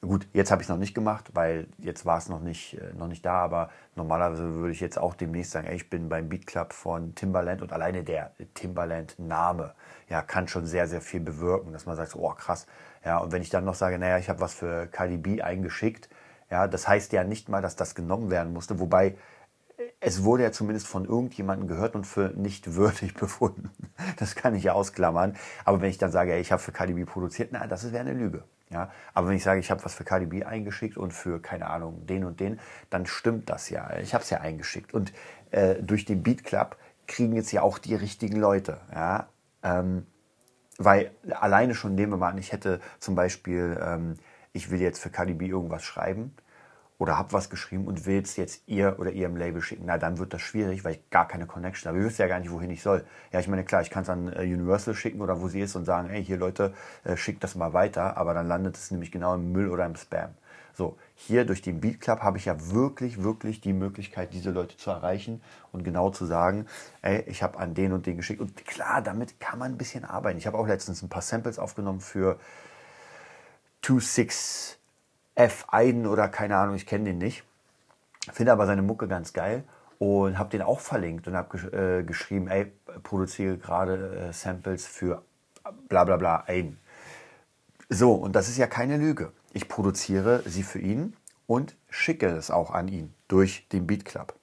gut, 0.00 0.26
jetzt 0.32 0.50
habe 0.50 0.62
ich 0.62 0.66
es 0.66 0.70
noch 0.70 0.78
nicht 0.78 0.94
gemacht, 0.94 1.30
weil 1.34 1.66
jetzt 1.76 2.06
war 2.06 2.16
es 2.16 2.30
noch 2.30 2.40
nicht, 2.40 2.78
äh, 2.78 2.94
noch 2.94 3.06
nicht 3.06 3.24
da, 3.26 3.34
aber 3.34 3.70
normalerweise 3.96 4.54
würde 4.54 4.72
ich 4.72 4.80
jetzt 4.80 4.98
auch 4.98 5.14
demnächst 5.14 5.52
sagen, 5.52 5.66
ey, 5.66 5.76
ich 5.76 5.90
bin 5.90 6.08
beim 6.08 6.30
Beat 6.30 6.46
Club 6.46 6.72
von 6.72 7.14
Timbaland 7.14 7.60
und 7.60 7.70
alleine 7.72 8.02
der 8.02 8.32
Timbaland-Name, 8.54 9.74
ja, 10.08 10.22
kann 10.22 10.48
schon 10.48 10.64
sehr, 10.66 10.88
sehr 10.88 11.02
viel 11.02 11.20
bewirken, 11.20 11.72
dass 11.72 11.84
man 11.84 11.96
sagt, 11.96 12.16
oh 12.16 12.30
krass, 12.30 12.66
ja, 13.04 13.18
und 13.18 13.32
wenn 13.32 13.42
ich 13.42 13.50
dann 13.50 13.64
noch 13.66 13.74
sage, 13.74 13.98
naja, 13.98 14.16
ich 14.16 14.30
habe 14.30 14.40
was 14.40 14.54
für 14.54 14.86
Cardi 14.86 15.18
B 15.18 15.42
eingeschickt, 15.42 16.08
ja, 16.50 16.66
das 16.66 16.88
heißt 16.88 17.12
ja 17.12 17.24
nicht 17.24 17.48
mal, 17.50 17.60
dass 17.62 17.76
das 17.76 17.94
genommen 17.94 18.30
werden 18.30 18.52
musste, 18.54 18.80
wobei 18.80 19.16
es 20.00 20.24
wurde 20.24 20.42
ja 20.42 20.52
zumindest 20.52 20.86
von 20.86 21.04
irgendjemandem 21.04 21.68
gehört 21.68 21.94
und 21.94 22.06
für 22.06 22.32
nicht 22.34 22.74
würdig 22.74 23.14
befunden. 23.20 23.70
Das 24.16 24.34
kann 24.34 24.54
ich 24.54 24.64
ja 24.64 24.72
ausklammern. 24.72 25.36
Aber 25.64 25.80
wenn 25.82 25.90
ich 25.90 25.98
dann 25.98 26.10
sage, 26.10 26.32
ey, 26.32 26.40
ich 26.40 26.52
habe 26.52 26.62
für 26.62 26.72
Cardi 26.72 26.94
B 26.94 27.04
produziert, 27.04 27.50
na, 27.52 27.66
das 27.66 27.92
wäre 27.92 28.00
eine 28.00 28.14
Lüge. 28.14 28.44
Ja, 28.70 28.90
aber 29.14 29.28
wenn 29.28 29.36
ich 29.36 29.42
sage, 29.42 29.58
ich 29.58 29.70
habe 29.70 29.84
was 29.84 29.94
für 29.94 30.04
Cardi 30.04 30.26
B 30.26 30.44
eingeschickt 30.44 30.96
und 30.96 31.12
für, 31.12 31.42
keine 31.42 31.66
Ahnung, 31.68 32.06
den 32.06 32.24
und 32.24 32.38
den, 32.38 32.60
dann 32.88 33.04
stimmt 33.04 33.50
das 33.50 33.68
ja. 33.68 33.96
Ich 33.98 34.14
habe 34.14 34.22
es 34.22 34.30
ja 34.30 34.40
eingeschickt. 34.40 34.94
Und 34.94 35.12
äh, 35.50 35.82
durch 35.82 36.04
den 36.04 36.22
Beat 36.22 36.44
Club 36.44 36.76
kriegen 37.08 37.34
jetzt 37.34 37.50
ja 37.50 37.62
auch 37.62 37.78
die 37.78 37.96
richtigen 37.96 38.36
Leute. 38.36 38.80
Ja, 38.94 39.28
ähm, 39.64 40.06
weil 40.78 41.10
alleine 41.30 41.74
schon 41.74 41.94
nehmen 41.94 42.12
wir 42.12 42.16
mal 42.16 42.30
an, 42.30 42.38
ich 42.38 42.52
hätte 42.52 42.80
zum 43.00 43.16
Beispiel, 43.16 43.78
ähm, 43.84 44.14
ich 44.52 44.70
will 44.70 44.80
jetzt 44.80 45.00
für 45.00 45.10
KDB 45.10 45.48
irgendwas 45.48 45.82
schreiben 45.82 46.32
oder 47.00 47.16
habe 47.16 47.32
was 47.32 47.48
geschrieben 47.48 47.86
und 47.86 48.04
will 48.04 48.20
es 48.20 48.36
jetzt 48.36 48.62
ihr 48.66 48.96
oder 48.98 49.10
ihrem 49.10 49.34
Label 49.34 49.62
schicken, 49.62 49.84
na 49.86 49.96
dann 49.96 50.18
wird 50.18 50.34
das 50.34 50.42
schwierig, 50.42 50.84
weil 50.84 50.96
ich 50.96 51.08
gar 51.08 51.26
keine 51.26 51.46
Connection 51.46 51.88
habe. 51.88 51.98
Ich 51.98 52.04
wüsste 52.04 52.24
ja 52.24 52.28
gar 52.28 52.38
nicht, 52.40 52.50
wohin 52.50 52.68
ich 52.70 52.82
soll. 52.82 53.06
Ja, 53.32 53.40
ich 53.40 53.48
meine, 53.48 53.64
klar, 53.64 53.80
ich 53.80 53.88
kann 53.88 54.02
es 54.02 54.10
an 54.10 54.30
äh, 54.30 54.42
Universal 54.42 54.94
schicken 54.94 55.22
oder 55.22 55.40
wo 55.40 55.48
sie 55.48 55.62
ist 55.62 55.74
und 55.76 55.86
sagen, 55.86 56.10
ey, 56.10 56.22
hier 56.22 56.36
Leute, 56.36 56.74
äh, 57.04 57.16
schickt 57.16 57.42
das 57.42 57.54
mal 57.54 57.72
weiter, 57.72 58.18
aber 58.18 58.34
dann 58.34 58.46
landet 58.46 58.76
es 58.76 58.90
nämlich 58.90 59.10
genau 59.10 59.34
im 59.34 59.50
Müll 59.50 59.70
oder 59.70 59.86
im 59.86 59.96
Spam. 59.96 60.34
So, 60.74 60.98
hier 61.14 61.46
durch 61.46 61.62
den 61.62 61.80
Beat 61.80 62.02
Club 62.02 62.20
habe 62.20 62.36
ich 62.36 62.44
ja 62.44 62.70
wirklich, 62.70 63.22
wirklich 63.22 63.62
die 63.62 63.72
Möglichkeit, 63.72 64.34
diese 64.34 64.50
Leute 64.50 64.76
zu 64.76 64.90
erreichen 64.90 65.40
und 65.72 65.84
genau 65.84 66.10
zu 66.10 66.26
sagen, 66.26 66.66
ey, 67.00 67.24
ich 67.26 67.42
habe 67.42 67.58
an 67.58 67.72
den 67.72 67.94
und 67.94 68.04
den 68.04 68.18
geschickt. 68.18 68.42
Und 68.42 68.66
klar, 68.66 69.00
damit 69.00 69.40
kann 69.40 69.58
man 69.58 69.72
ein 69.72 69.78
bisschen 69.78 70.04
arbeiten. 70.04 70.36
Ich 70.36 70.46
habe 70.46 70.58
auch 70.58 70.66
letztens 70.66 71.02
ein 71.02 71.08
paar 71.08 71.22
Samples 71.22 71.58
aufgenommen 71.58 72.00
für 72.00 72.38
26F 75.36 75.64
Aiden 75.68 76.06
oder 76.06 76.28
keine 76.28 76.56
Ahnung, 76.56 76.74
ich 76.74 76.86
kenne 76.86 77.04
den 77.04 77.18
nicht. 77.18 77.44
Finde 78.32 78.52
aber 78.52 78.66
seine 78.66 78.82
Mucke 78.82 79.08
ganz 79.08 79.32
geil 79.32 79.64
und 79.98 80.38
habe 80.38 80.50
den 80.50 80.62
auch 80.62 80.80
verlinkt 80.80 81.26
und 81.26 81.36
habe 81.36 81.48
gesch 81.50 81.64
äh, 81.72 82.02
geschrieben, 82.02 82.48
ey, 82.48 82.72
produziere 83.02 83.58
gerade 83.58 84.28
äh, 84.28 84.32
Samples 84.32 84.86
für 84.86 85.22
bla 85.88 86.04
bla 86.04 86.16
bla 86.16 86.44
Aiden. 86.46 86.78
So, 87.88 88.14
und 88.14 88.36
das 88.36 88.48
ist 88.48 88.56
ja 88.56 88.66
keine 88.66 88.96
Lüge. 88.96 89.32
Ich 89.52 89.68
produziere 89.68 90.42
sie 90.46 90.62
für 90.62 90.78
ihn 90.78 91.16
und 91.46 91.76
schicke 91.88 92.26
es 92.26 92.50
auch 92.50 92.70
an 92.70 92.88
ihn 92.88 93.12
durch 93.26 93.68
den 93.68 93.86
Beat 93.86 94.04
Club. 94.04 94.34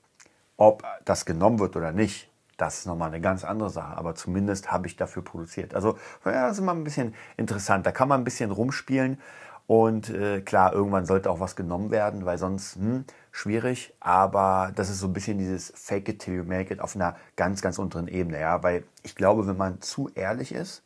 Ob 0.58 0.84
das 1.06 1.26
genommen 1.26 1.60
wird 1.60 1.76
oder 1.76 1.92
nicht, 1.92 2.30
das 2.58 2.80
ist 2.80 2.86
nochmal 2.88 3.10
eine 3.10 3.22
ganz 3.22 3.46
andere 3.46 3.70
Sache. 3.70 3.96
Aber 3.96 4.16
zumindest 4.16 4.72
habe 4.72 4.88
ich 4.88 4.98
dafür 4.98 5.24
produziert. 5.24 5.74
Also, 5.76 5.98
ja, 6.26 6.48
das 6.48 6.54
ist 6.54 6.60
immer 6.60 6.74
ein 6.74 6.84
bisschen 6.84 7.16
interessant. 7.38 7.86
Da 7.86 7.92
kann 7.92 8.10
man 8.10 8.22
ein 8.22 8.24
bisschen 8.24 8.52
rumspielen. 8.52 9.22
Und 9.68 10.10
äh, 10.10 10.40
klar, 10.42 10.74
irgendwann 10.74 11.06
sollte 11.06 11.30
auch 11.30 11.42
was 11.42 11.58
genommen 11.58 11.92
werden, 11.92 12.26
weil 12.26 12.38
sonst 12.38 12.76
hm, 12.78 13.04
schwierig. 13.32 13.94
Aber 14.00 14.72
das 14.76 14.90
ist 14.90 15.00
so 15.00 15.08
ein 15.08 15.14
bisschen 15.14 15.38
dieses 15.38 15.74
Fake 15.76 16.08
it 16.08 16.20
till 16.20 16.36
you 16.36 16.44
make 16.44 16.74
it 16.74 16.80
auf 16.80 16.96
einer 16.96 17.18
ganz, 17.36 17.62
ganz 17.62 17.78
unteren 17.78 18.08
Ebene. 18.08 18.40
Ja, 18.40 18.64
weil 18.64 18.86
ich 19.04 19.16
glaube, 19.16 19.46
wenn 19.46 19.58
man 19.58 19.82
zu 19.82 20.10
ehrlich 20.16 20.54
ist, 20.54 20.84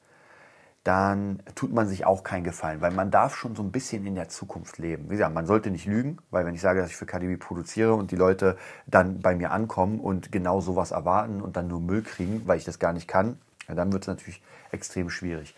dann 0.84 1.44
tut 1.54 1.72
man 1.72 1.88
sich 1.88 2.08
auch 2.08 2.24
keinen 2.24 2.44
Gefallen, 2.44 2.82
weil 2.82 2.92
man 2.92 3.12
darf 3.12 3.36
schon 3.36 3.56
so 3.56 3.62
ein 3.62 3.72
bisschen 3.72 4.08
in 4.08 4.16
der 4.16 4.30
Zukunft 4.30 4.80
leben. 4.80 5.06
Wie 5.06 5.14
gesagt, 5.14 5.34
man 5.34 5.46
sollte 5.46 5.70
nicht 5.70 5.86
lügen, 5.86 6.18
weil 6.32 6.44
wenn 6.46 6.56
ich 6.56 6.62
sage, 6.62 6.82
dass 6.82 6.90
ich 6.90 6.96
für 6.96 7.06
KDB 7.06 7.38
produziere 7.38 7.94
und 7.94 8.10
die 8.10 8.16
Leute 8.16 8.58
dann 8.88 9.20
bei 9.20 9.36
mir 9.36 9.52
ankommen 9.52 10.00
und 10.00 10.32
genau 10.32 10.60
sowas 10.60 10.90
erwarten 10.90 11.40
und 11.42 11.56
dann 11.56 11.68
nur 11.68 11.82
Müll 11.82 12.02
kriegen, 12.02 12.42
weil 12.48 12.58
ich 12.58 12.66
das 12.66 12.80
gar 12.80 12.94
nicht 12.94 13.08
kann, 13.08 13.38
ja, 13.68 13.76
dann 13.76 13.94
wird 13.94 14.04
es 14.04 14.08
natürlich 14.08 14.42
extrem 14.72 15.12
schwierig. 15.12 15.56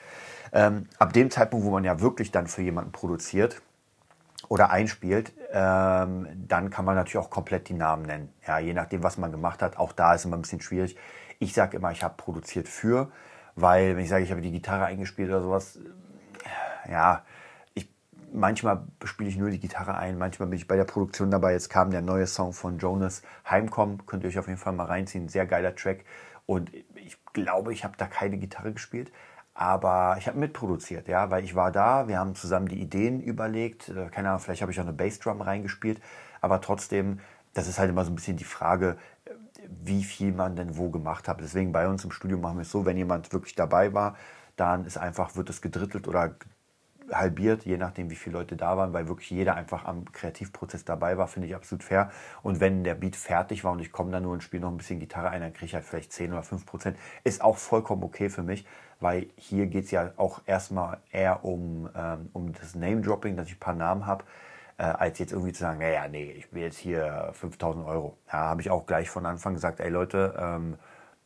Ähm, 0.54 0.88
ab 1.00 1.14
dem 1.14 1.32
Zeitpunkt, 1.32 1.66
wo 1.66 1.72
man 1.72 1.84
ja 1.84 2.00
wirklich 2.00 2.32
dann 2.32 2.48
für 2.48 2.62
jemanden 2.62 2.92
produziert 2.92 3.62
oder 4.48 4.70
einspielt, 4.70 5.34
ähm, 5.52 6.28
dann 6.48 6.70
kann 6.70 6.86
man 6.86 6.96
natürlich 6.96 7.18
auch 7.18 7.32
komplett 7.32 7.70
die 7.70 7.74
Namen 7.74 8.04
nennen. 8.04 8.30
Ja, 8.48 8.60
je 8.60 8.74
nachdem, 8.74 9.04
was 9.04 9.18
man 9.18 9.32
gemacht 9.32 9.62
hat. 9.62 9.78
Auch 9.78 9.94
da 9.94 10.14
ist 10.14 10.26
immer 10.26 10.38
ein 10.38 10.44
bisschen 10.44 10.62
schwierig. 10.62 10.96
Ich 11.40 11.54
sage 11.54 11.78
immer, 11.78 11.92
ich 11.92 12.04
habe 12.04 12.14
produziert 12.16 12.68
für, 12.68 13.12
weil 13.56 13.96
wenn 13.96 14.04
ich 14.04 14.10
sage, 14.10 14.24
ich 14.24 14.32
habe 14.32 14.42
die 14.42 14.52
Gitarre 14.52 14.86
eingespielt 14.86 15.30
oder 15.30 15.42
sowas, 15.42 15.80
ja, 16.90 17.24
manchmal 18.34 18.84
spiele 19.04 19.30
ich 19.30 19.38
nur 19.38 19.50
die 19.50 19.60
Gitarre 19.60 19.96
ein, 19.96 20.18
manchmal 20.18 20.50
bin 20.50 20.58
ich 20.58 20.68
bei 20.68 20.76
der 20.76 20.84
Produktion 20.84 21.32
dabei. 21.32 21.54
Jetzt 21.54 21.70
kam 21.70 21.92
der 21.92 22.02
neue 22.02 22.28
Song 22.28 22.54
von 22.54 22.80
Jonas, 22.80 23.22
Heimkommen, 23.50 24.06
könnt 24.06 24.24
ihr 24.24 24.30
euch 24.30 24.40
auf 24.40 24.48
jeden 24.48 24.60
Fall 24.60 24.74
mal 24.74 24.86
reinziehen, 24.86 25.30
sehr 25.30 25.46
geiler 25.46 25.76
Track. 25.76 26.04
Und 26.46 26.72
ich 26.96 27.18
glaube, 27.32 27.72
ich 27.72 27.84
habe 27.84 27.96
da 27.98 28.08
keine 28.08 28.38
Gitarre 28.38 28.74
gespielt, 28.74 29.12
aber 29.54 30.16
ich 30.18 30.28
habe 30.28 30.40
mitproduziert, 30.40 31.08
ja, 31.08 31.30
weil 31.30 31.44
ich 31.44 31.56
war 31.56 31.72
da, 31.72 32.08
wir 32.08 32.20
haben 32.20 32.36
zusammen 32.36 32.68
die 32.68 32.82
Ideen 32.82 33.22
überlegt, 33.22 33.90
äh, 33.90 34.10
keine 34.10 34.30
Ahnung, 34.30 34.40
vielleicht 34.40 34.62
habe 34.62 34.72
ich 34.72 34.80
auch 34.80 34.84
eine 34.84 34.94
Bassdrum 34.94 35.42
reingespielt, 35.42 36.02
aber 36.42 36.62
trotzdem, 36.62 37.20
das 37.54 37.68
ist 37.68 37.80
halt 37.80 37.90
immer 37.90 38.04
so 38.06 38.12
ein 38.12 38.16
bisschen 38.16 38.38
die 38.38 38.44
Frage, 38.44 38.98
wie 39.70 40.04
viel 40.04 40.34
man 40.34 40.56
denn 40.56 40.78
wo 40.78 40.90
gemacht 40.90 41.28
hat. 41.28 41.40
Deswegen 41.40 41.72
bei 41.72 41.88
uns 41.88 42.04
im 42.04 42.12
Studio 42.12 42.38
machen 42.38 42.58
wir 42.58 42.64
es 42.64 42.72
so, 42.72 42.86
wenn 42.86 42.98
jemand 42.98 43.32
wirklich 43.32 43.56
dabei 43.56 43.94
war, 43.94 44.16
dann 44.56 44.86
ist 44.86 44.98
einfach, 44.98 45.36
wird 45.36 45.50
es 45.50 45.62
gedrittelt 45.62 46.08
oder 46.08 46.36
halbiert, 47.12 47.66
je 47.66 47.78
nachdem, 47.78 48.10
wie 48.10 48.16
viele 48.16 48.38
Leute 48.38 48.56
da 48.56 48.78
waren, 48.78 48.94
weil 48.94 49.08
wirklich 49.08 49.30
jeder 49.30 49.56
einfach 49.56 49.86
am 49.86 50.12
Kreativprozess 50.12 50.86
dabei 50.86 51.18
war, 51.18 51.28
finde 51.28 51.48
ich 51.48 51.56
absolut 51.56 51.84
fair. 51.84 52.12
Und 52.42 52.60
wenn 52.60 52.84
der 52.84 52.96
Beat 52.96 53.16
fertig 53.16 53.64
war 53.64 53.72
und 53.72 53.80
ich 53.80 53.92
komme 53.92 54.12
dann 54.12 54.24
nur 54.24 54.34
und 54.34 54.44
spiele 54.44 54.62
noch 54.62 54.72
ein 54.72 54.78
bisschen 54.78 55.00
Gitarre 55.00 55.30
ein, 55.30 55.42
dann 55.42 55.54
kriege 55.54 55.66
ich 55.66 55.76
halt 55.76 55.86
vielleicht 55.86 56.12
10 56.14 56.32
oder 56.32 56.44
5 56.44 56.66
Prozent. 56.66 56.98
Ist 57.24 57.42
auch 57.42 57.58
vollkommen 57.58 58.04
okay 58.04 58.30
für 58.30 58.44
mich, 58.44 58.66
weil 59.00 59.28
hier 59.36 59.68
geht 59.68 59.86
es 59.86 59.92
ja 59.92 60.12
auch 60.18 60.42
erstmal 60.46 61.00
eher 61.12 61.44
um, 61.44 61.90
ähm, 61.96 62.30
um 62.34 62.54
das 62.54 62.76
Name-Dropping, 62.76 63.36
dass 63.36 63.48
ich 63.48 63.56
ein 63.56 63.60
paar 63.60 63.76
Namen 63.76 64.06
habe, 64.06 64.24
äh, 64.78 64.84
als 64.84 65.20
jetzt 65.20 65.32
irgendwie 65.32 65.54
zu 65.54 65.62
sagen, 65.62 65.80
naja, 65.80 66.08
nee, 66.08 66.32
ich 66.32 66.52
will 66.54 66.64
jetzt 66.64 66.78
hier 66.78 67.30
5000 67.34 67.86
Euro. 67.86 68.18
Ja, 68.28 68.34
habe 68.34 68.62
ich 68.62 68.70
auch 68.70 68.86
gleich 68.86 69.10
von 69.10 69.26
Anfang 69.26 69.54
gesagt, 69.54 69.80
ey 69.80 69.90
Leute, 69.90 70.36
ähm, 70.40 70.78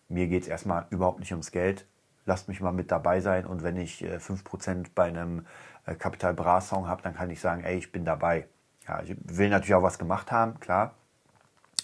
mir 0.10 0.28
geht 0.28 0.44
es 0.44 0.48
erstmal 0.48 0.86
überhaupt 0.90 1.20
nicht 1.20 1.32
ums 1.32 1.52
Geld 1.52 1.86
lasst 2.28 2.48
mich 2.48 2.62
mal 2.62 2.74
mit 2.74 2.92
dabei 2.92 3.22
sein 3.22 3.46
und 3.46 3.64
wenn 3.64 3.78
ich 3.78 4.04
äh, 4.04 4.18
5% 4.18 4.88
bei 4.94 5.06
einem 5.06 5.48
äh, 5.86 5.96
Capital 5.96 6.34
Bra 6.34 6.62
Song 6.62 6.88
habe, 6.88 7.02
dann 7.02 7.16
kann 7.16 7.30
ich 7.32 7.40
sagen, 7.40 7.64
ey, 7.64 7.78
ich 7.78 7.92
bin 7.92 8.06
dabei. 8.06 8.48
Ja, 8.88 9.02
ich 9.02 9.16
will 9.24 9.50
natürlich 9.50 9.74
auch 9.74 9.84
was 9.84 9.98
gemacht 9.98 10.32
haben, 10.32 10.60
klar. 10.60 10.94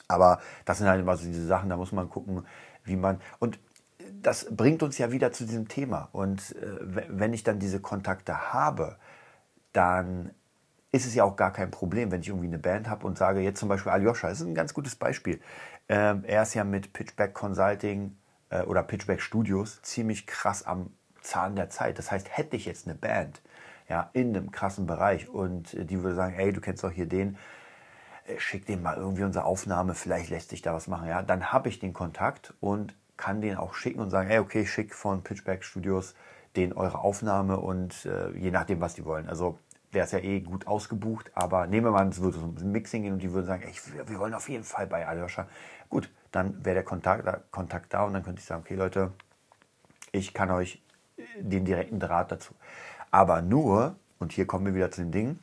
Aber 0.07 0.39
das 0.65 0.77
sind 0.77 0.87
halt 0.87 1.01
immer 1.01 1.17
so 1.17 1.25
diese 1.25 1.47
Sachen, 1.47 1.69
da 1.69 1.77
muss 1.77 1.91
man 1.91 2.09
gucken, 2.09 2.45
wie 2.83 2.95
man. 2.95 3.19
Und 3.39 3.57
das 4.21 4.47
bringt 4.55 4.83
uns 4.83 4.97
ja 4.97 5.11
wieder 5.11 5.31
zu 5.31 5.45
diesem 5.45 5.67
Thema. 5.67 6.09
Und 6.11 6.55
äh, 6.57 7.07
wenn 7.09 7.33
ich 7.33 7.43
dann 7.43 7.59
diese 7.59 7.79
Kontakte 7.79 8.53
habe, 8.53 8.97
dann 9.71 10.31
ist 10.91 11.05
es 11.05 11.15
ja 11.15 11.23
auch 11.23 11.35
gar 11.35 11.51
kein 11.51 11.71
Problem, 11.71 12.11
wenn 12.11 12.21
ich 12.21 12.27
irgendwie 12.27 12.47
eine 12.47 12.59
Band 12.59 12.89
habe 12.89 13.07
und 13.07 13.17
sage, 13.17 13.39
jetzt 13.39 13.59
zum 13.59 13.69
Beispiel 13.69 13.91
Aljoscha, 13.91 14.29
das 14.29 14.41
ist 14.41 14.47
ein 14.47 14.53
ganz 14.53 14.73
gutes 14.73 14.95
Beispiel. 14.95 15.41
Ähm, 15.89 16.23
er 16.25 16.43
ist 16.43 16.53
ja 16.53 16.63
mit 16.63 16.93
Pitchback 16.93 17.33
Consulting 17.33 18.15
äh, 18.53 18.63
oder 18.63 18.83
Pitchback 18.83 19.21
Studios 19.21 19.81
ziemlich 19.81 20.27
krass 20.27 20.65
am 20.65 20.91
Zahn 21.21 21.55
der 21.55 21.69
Zeit. 21.69 21.97
Das 21.97 22.11
heißt, 22.11 22.35
hätte 22.35 22.55
ich 22.55 22.65
jetzt 22.65 22.87
eine 22.87 22.95
Band 22.95 23.41
ja, 23.89 24.09
in 24.13 24.35
einem 24.35 24.51
krassen 24.51 24.85
Bereich 24.85 25.29
und 25.29 25.73
äh, 25.73 25.85
die 25.85 26.01
würde 26.01 26.15
sagen, 26.15 26.35
ey, 26.35 26.53
du 26.53 26.61
kennst 26.61 26.83
doch 26.83 26.91
hier 26.91 27.07
den, 27.07 27.37
äh, 28.27 28.39
schick 28.39 28.65
dem 28.65 28.83
mal 28.83 28.97
irgendwie 28.97 29.23
unsere 29.23 29.45
Aufnahme, 29.45 29.95
vielleicht 29.95 30.29
lässt 30.29 30.49
sich 30.49 30.61
da 30.61 30.73
was 30.73 30.87
machen. 30.87 31.07
Ja, 31.07 31.21
dann 31.21 31.51
habe 31.51 31.69
ich 31.69 31.79
den 31.79 31.93
Kontakt 31.93 32.53
und 32.59 32.95
kann 33.17 33.41
den 33.41 33.57
auch 33.57 33.73
schicken 33.73 33.99
und 33.99 34.09
sagen, 34.09 34.29
ey, 34.29 34.39
okay, 34.39 34.65
schick 34.65 34.93
von 34.93 35.23
Pitchback 35.23 35.63
Studios 35.63 36.15
den 36.55 36.73
eure 36.73 36.99
Aufnahme 36.99 37.57
und 37.57 38.05
äh, 38.05 38.31
je 38.37 38.51
nachdem, 38.51 38.79
was 38.79 38.93
die 38.93 39.05
wollen. 39.05 39.27
Also 39.27 39.57
wäre 39.93 40.05
es 40.05 40.11
ja 40.11 40.19
eh 40.19 40.41
gut 40.41 40.67
ausgebucht, 40.67 41.31
aber 41.35 41.67
nehmen 41.67 41.87
wir 41.87 41.91
mal, 41.91 42.07
es 42.07 42.21
würde 42.21 42.39
so 42.39 42.45
ein 42.45 42.71
Mixing 42.71 43.03
gehen 43.03 43.13
und 43.13 43.19
die 43.19 43.31
würden 43.31 43.45
sagen, 43.45 43.63
ey, 43.63 43.73
wir 44.07 44.19
wollen 44.19 44.33
auf 44.33 44.49
jeden 44.49 44.63
Fall 44.63 44.87
bei 44.87 45.07
Aljoscha. 45.07 45.47
Gut, 45.89 46.09
dann 46.31 46.65
wäre 46.65 46.75
der 46.75 46.83
Kontakt, 46.83 47.51
Kontakt 47.51 47.93
da 47.93 48.03
und 48.03 48.13
dann 48.13 48.23
könnte 48.23 48.39
ich 48.39 48.45
sagen, 48.45 48.63
okay 48.65 48.75
Leute, 48.75 49.11
ich 50.11 50.33
kann 50.33 50.51
euch 50.51 50.81
den 51.39 51.65
direkten 51.65 51.99
Draht 51.99 52.31
dazu. 52.31 52.53
Aber 53.11 53.41
nur, 53.41 53.95
und 54.19 54.31
hier 54.31 54.47
kommen 54.47 54.65
wir 54.65 54.75
wieder 54.75 54.91
zu 54.91 55.01
dem 55.01 55.11
Ding, 55.11 55.39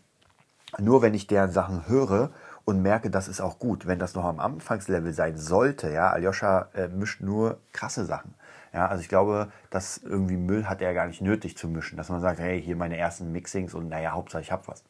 nur 0.78 1.02
wenn 1.02 1.14
ich 1.14 1.26
deren 1.26 1.50
Sachen 1.50 1.88
höre 1.88 2.30
und 2.64 2.82
merke, 2.82 3.10
das 3.10 3.28
ist 3.28 3.40
auch 3.40 3.58
gut. 3.58 3.86
Wenn 3.86 3.98
das 3.98 4.14
noch 4.14 4.24
am 4.24 4.40
Anfangslevel 4.40 5.12
sein 5.12 5.36
sollte, 5.36 5.90
ja, 5.90 6.10
Aljoscha 6.10 6.68
äh, 6.74 6.88
mischt 6.88 7.20
nur 7.20 7.58
krasse 7.72 8.04
Sachen. 8.04 8.34
Ja, 8.72 8.86
also 8.86 9.02
ich 9.02 9.08
glaube, 9.08 9.50
dass 9.70 9.98
irgendwie 9.98 10.36
Müll 10.36 10.68
hat 10.68 10.80
er 10.80 10.94
gar 10.94 11.06
nicht 11.06 11.20
nötig 11.20 11.56
zu 11.56 11.68
mischen, 11.68 11.96
dass 11.96 12.08
man 12.08 12.20
sagt, 12.20 12.38
hey, 12.38 12.62
hier 12.62 12.76
meine 12.76 12.96
ersten 12.96 13.32
Mixings 13.32 13.74
und 13.74 13.88
naja, 13.88 14.12
Hauptsache 14.12 14.42
ich 14.42 14.52
hab 14.52 14.68
was. 14.68 14.84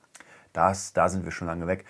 Das, 0.52 0.92
da 0.92 1.08
sind 1.08 1.24
wir 1.24 1.32
schon 1.32 1.46
lange 1.46 1.66
weg. 1.66 1.86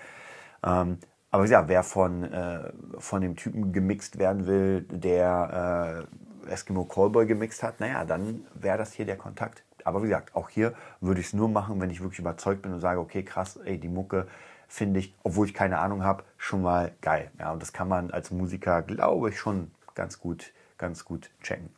Ähm, 0.63 0.99
aber 1.31 1.45
ja, 1.45 1.67
wer 1.67 1.83
von, 1.83 2.23
äh, 2.23 2.71
von 2.97 3.21
dem 3.21 3.35
Typen 3.35 3.73
gemixt 3.73 4.19
werden 4.19 4.47
will, 4.47 4.81
der 4.89 6.05
äh, 6.47 6.51
Eskimo 6.51 6.85
Callboy 6.85 7.25
gemixt 7.25 7.63
hat, 7.63 7.79
naja, 7.79 8.05
dann 8.05 8.45
wäre 8.53 8.77
das 8.77 8.93
hier 8.93 9.05
der 9.05 9.17
Kontakt. 9.17 9.63
Aber 9.83 10.03
wie 10.03 10.07
gesagt, 10.07 10.35
auch 10.35 10.49
hier 10.49 10.73
würde 10.99 11.21
ich 11.21 11.27
es 11.27 11.33
nur 11.33 11.49
machen, 11.49 11.81
wenn 11.81 11.89
ich 11.89 12.01
wirklich 12.01 12.19
überzeugt 12.19 12.61
bin 12.61 12.73
und 12.73 12.81
sage, 12.81 12.99
okay, 12.99 13.23
krass, 13.23 13.57
ey, 13.63 13.79
die 13.79 13.89
Mucke 13.89 14.27
finde 14.71 15.01
ich, 15.01 15.13
obwohl 15.23 15.47
ich 15.47 15.53
keine 15.53 15.79
Ahnung 15.79 16.03
habe, 16.03 16.23
schon 16.37 16.61
mal 16.61 16.93
geil. 17.01 17.29
Ja, 17.37 17.51
und 17.51 17.61
das 17.61 17.73
kann 17.73 17.89
man 17.89 18.09
als 18.09 18.31
Musiker, 18.31 18.81
glaube 18.81 19.29
ich, 19.29 19.37
schon 19.37 19.69
ganz 19.95 20.17
gut, 20.17 20.53
ganz 20.77 21.03
gut 21.03 21.29
checken. 21.43 21.69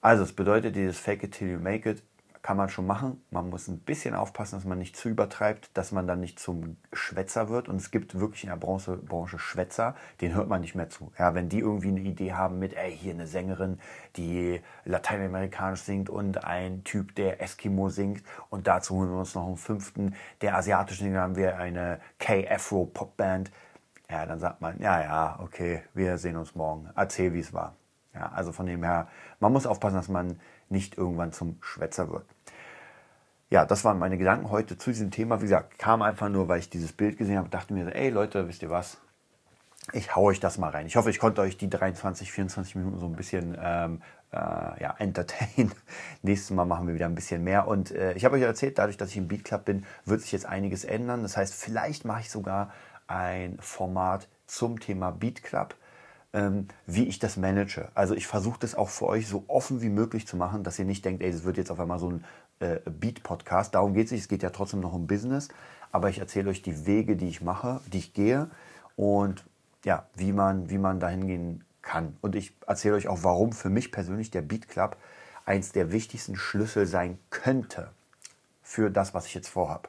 Also, 0.00 0.22
es 0.22 0.32
bedeutet, 0.32 0.74
dieses 0.74 0.98
Fake 0.98 1.22
it 1.22 1.32
till 1.32 1.50
you 1.50 1.58
make 1.58 1.88
it 1.88 2.02
kann 2.42 2.56
man 2.56 2.68
schon 2.68 2.86
machen. 2.86 3.22
Man 3.30 3.50
muss 3.50 3.68
ein 3.68 3.80
bisschen 3.80 4.14
aufpassen, 4.14 4.56
dass 4.56 4.64
man 4.64 4.78
nicht 4.78 4.96
zu 4.96 5.08
übertreibt, 5.08 5.76
dass 5.76 5.92
man 5.92 6.06
dann 6.06 6.20
nicht 6.20 6.38
zum 6.38 6.76
Schwätzer 6.92 7.48
wird. 7.48 7.68
Und 7.68 7.76
es 7.76 7.90
gibt 7.90 8.18
wirklich 8.18 8.44
in 8.44 8.50
der 8.50 8.56
Branche, 8.56 8.96
Branche 8.96 9.38
Schwätzer, 9.38 9.94
den 10.20 10.34
hört 10.34 10.48
man 10.48 10.60
nicht 10.60 10.74
mehr 10.74 10.88
zu. 10.88 11.12
Ja, 11.18 11.34
wenn 11.34 11.48
die 11.48 11.60
irgendwie 11.60 11.88
eine 11.88 12.00
Idee 12.00 12.32
haben 12.32 12.58
mit, 12.58 12.74
ey, 12.74 12.96
hier 12.96 13.14
eine 13.14 13.26
Sängerin, 13.26 13.78
die 14.16 14.60
lateinamerikanisch 14.84 15.82
singt 15.82 16.10
und 16.10 16.44
ein 16.44 16.84
Typ, 16.84 17.14
der 17.14 17.40
Eskimo 17.40 17.88
singt 17.88 18.22
und 18.50 18.66
dazu 18.66 18.96
holen 18.96 19.10
wir 19.10 19.18
uns 19.18 19.34
noch 19.34 19.46
einen 19.46 19.56
fünften, 19.56 20.14
der 20.40 20.56
asiatisch 20.56 20.98
singt, 20.98 21.14
dann 21.14 21.22
haben 21.22 21.36
wir 21.36 21.56
eine 21.56 22.00
K-Afro-Popband. 22.18 23.50
Ja, 24.10 24.24
dann 24.24 24.38
sagt 24.38 24.60
man, 24.60 24.80
ja, 24.80 25.02
ja, 25.02 25.38
okay, 25.42 25.82
wir 25.92 26.16
sehen 26.16 26.36
uns 26.36 26.54
morgen. 26.54 26.88
Erzähl, 26.96 27.34
wie 27.34 27.40
es 27.40 27.52
war. 27.52 27.74
Ja, 28.18 28.32
also 28.34 28.52
von 28.52 28.66
dem 28.66 28.82
her, 28.82 29.06
man 29.38 29.52
muss 29.52 29.66
aufpassen, 29.66 29.94
dass 29.94 30.08
man 30.08 30.40
nicht 30.68 30.98
irgendwann 30.98 31.32
zum 31.32 31.58
Schwätzer 31.60 32.10
wird. 32.10 32.26
Ja, 33.48 33.64
das 33.64 33.84
waren 33.84 33.98
meine 33.98 34.18
Gedanken 34.18 34.50
heute 34.50 34.76
zu 34.76 34.90
diesem 34.90 35.10
Thema. 35.10 35.38
Wie 35.38 35.44
gesagt, 35.44 35.78
kam 35.78 36.02
einfach 36.02 36.28
nur, 36.28 36.48
weil 36.48 36.58
ich 36.58 36.68
dieses 36.68 36.92
Bild 36.92 37.16
gesehen 37.16 37.38
habe, 37.38 37.48
dachte 37.48 37.72
mir 37.72 37.84
so, 37.84 37.90
ey 37.90 38.10
Leute, 38.10 38.48
wisst 38.48 38.62
ihr 38.62 38.70
was? 38.70 38.98
Ich 39.92 40.14
hau 40.14 40.24
euch 40.24 40.40
das 40.40 40.58
mal 40.58 40.70
rein. 40.70 40.86
Ich 40.86 40.96
hoffe, 40.96 41.10
ich 41.10 41.18
konnte 41.18 41.40
euch 41.40 41.56
die 41.56 41.70
23, 41.70 42.30
24 42.30 42.74
Minuten 42.74 42.98
so 42.98 43.06
ein 43.06 43.14
bisschen 43.16 43.56
ähm, 43.58 44.02
äh, 44.32 44.36
ja, 44.36 44.94
entertain. 44.98 45.72
Nächstes 46.22 46.50
Mal 46.50 46.66
machen 46.66 46.88
wir 46.88 46.94
wieder 46.94 47.06
ein 47.06 47.14
bisschen 47.14 47.42
mehr. 47.44 47.68
Und 47.68 47.92
äh, 47.92 48.12
ich 48.14 48.24
habe 48.24 48.36
euch 48.36 48.42
erzählt, 48.42 48.78
dadurch, 48.78 48.98
dass 48.98 49.10
ich 49.10 49.16
im 49.16 49.28
Beat 49.28 49.44
Club 49.44 49.64
bin, 49.64 49.86
wird 50.04 50.20
sich 50.20 50.32
jetzt 50.32 50.44
einiges 50.44 50.84
ändern. 50.84 51.22
Das 51.22 51.36
heißt, 51.36 51.54
vielleicht 51.54 52.04
mache 52.04 52.20
ich 52.20 52.30
sogar 52.30 52.72
ein 53.06 53.56
Format 53.60 54.28
zum 54.46 54.80
Thema 54.80 55.12
Beat 55.12 55.42
Club 55.42 55.76
wie 56.86 57.04
ich 57.04 57.18
das 57.18 57.36
manage. 57.38 57.88
Also 57.94 58.14
ich 58.14 58.26
versuche 58.26 58.60
das 58.60 58.74
auch 58.74 58.90
für 58.90 59.06
euch 59.06 59.26
so 59.26 59.44
offen 59.48 59.80
wie 59.80 59.88
möglich 59.88 60.26
zu 60.26 60.36
machen, 60.36 60.62
dass 60.62 60.78
ihr 60.78 60.84
nicht 60.84 61.04
denkt, 61.04 61.22
ey, 61.22 61.32
das 61.32 61.44
wird 61.44 61.56
jetzt 61.56 61.70
auf 61.70 61.80
einmal 61.80 61.98
so 61.98 62.10
ein 62.10 62.24
äh, 62.60 62.80
Beat-Podcast. 62.84 63.74
Darum 63.74 63.94
geht 63.94 64.06
es 64.06 64.12
nicht, 64.12 64.20
es 64.22 64.28
geht 64.28 64.42
ja 64.42 64.50
trotzdem 64.50 64.80
noch 64.80 64.92
um 64.92 65.06
Business. 65.06 65.48
Aber 65.90 66.10
ich 66.10 66.18
erzähle 66.18 66.50
euch 66.50 66.60
die 66.60 66.86
Wege, 66.86 67.16
die 67.16 67.28
ich 67.28 67.40
mache, 67.40 67.80
die 67.90 67.98
ich 67.98 68.12
gehe 68.12 68.50
und 68.94 69.44
ja, 69.84 70.06
wie 70.16 70.32
man, 70.32 70.68
wie 70.68 70.76
man 70.76 71.00
dahin 71.00 71.26
gehen 71.26 71.64
kann. 71.80 72.16
Und 72.20 72.34
ich 72.34 72.52
erzähle 72.66 72.96
euch 72.96 73.08
auch, 73.08 73.22
warum 73.22 73.52
für 73.52 73.70
mich 73.70 73.90
persönlich 73.90 74.30
der 74.30 74.42
Beat 74.42 74.68
Club 74.68 74.96
eins 75.46 75.72
der 75.72 75.92
wichtigsten 75.92 76.36
Schlüssel 76.36 76.86
sein 76.86 77.18
könnte 77.30 77.90
für 78.62 78.90
das, 78.90 79.14
was 79.14 79.26
ich 79.26 79.34
jetzt 79.34 79.48
vorhabe. 79.48 79.88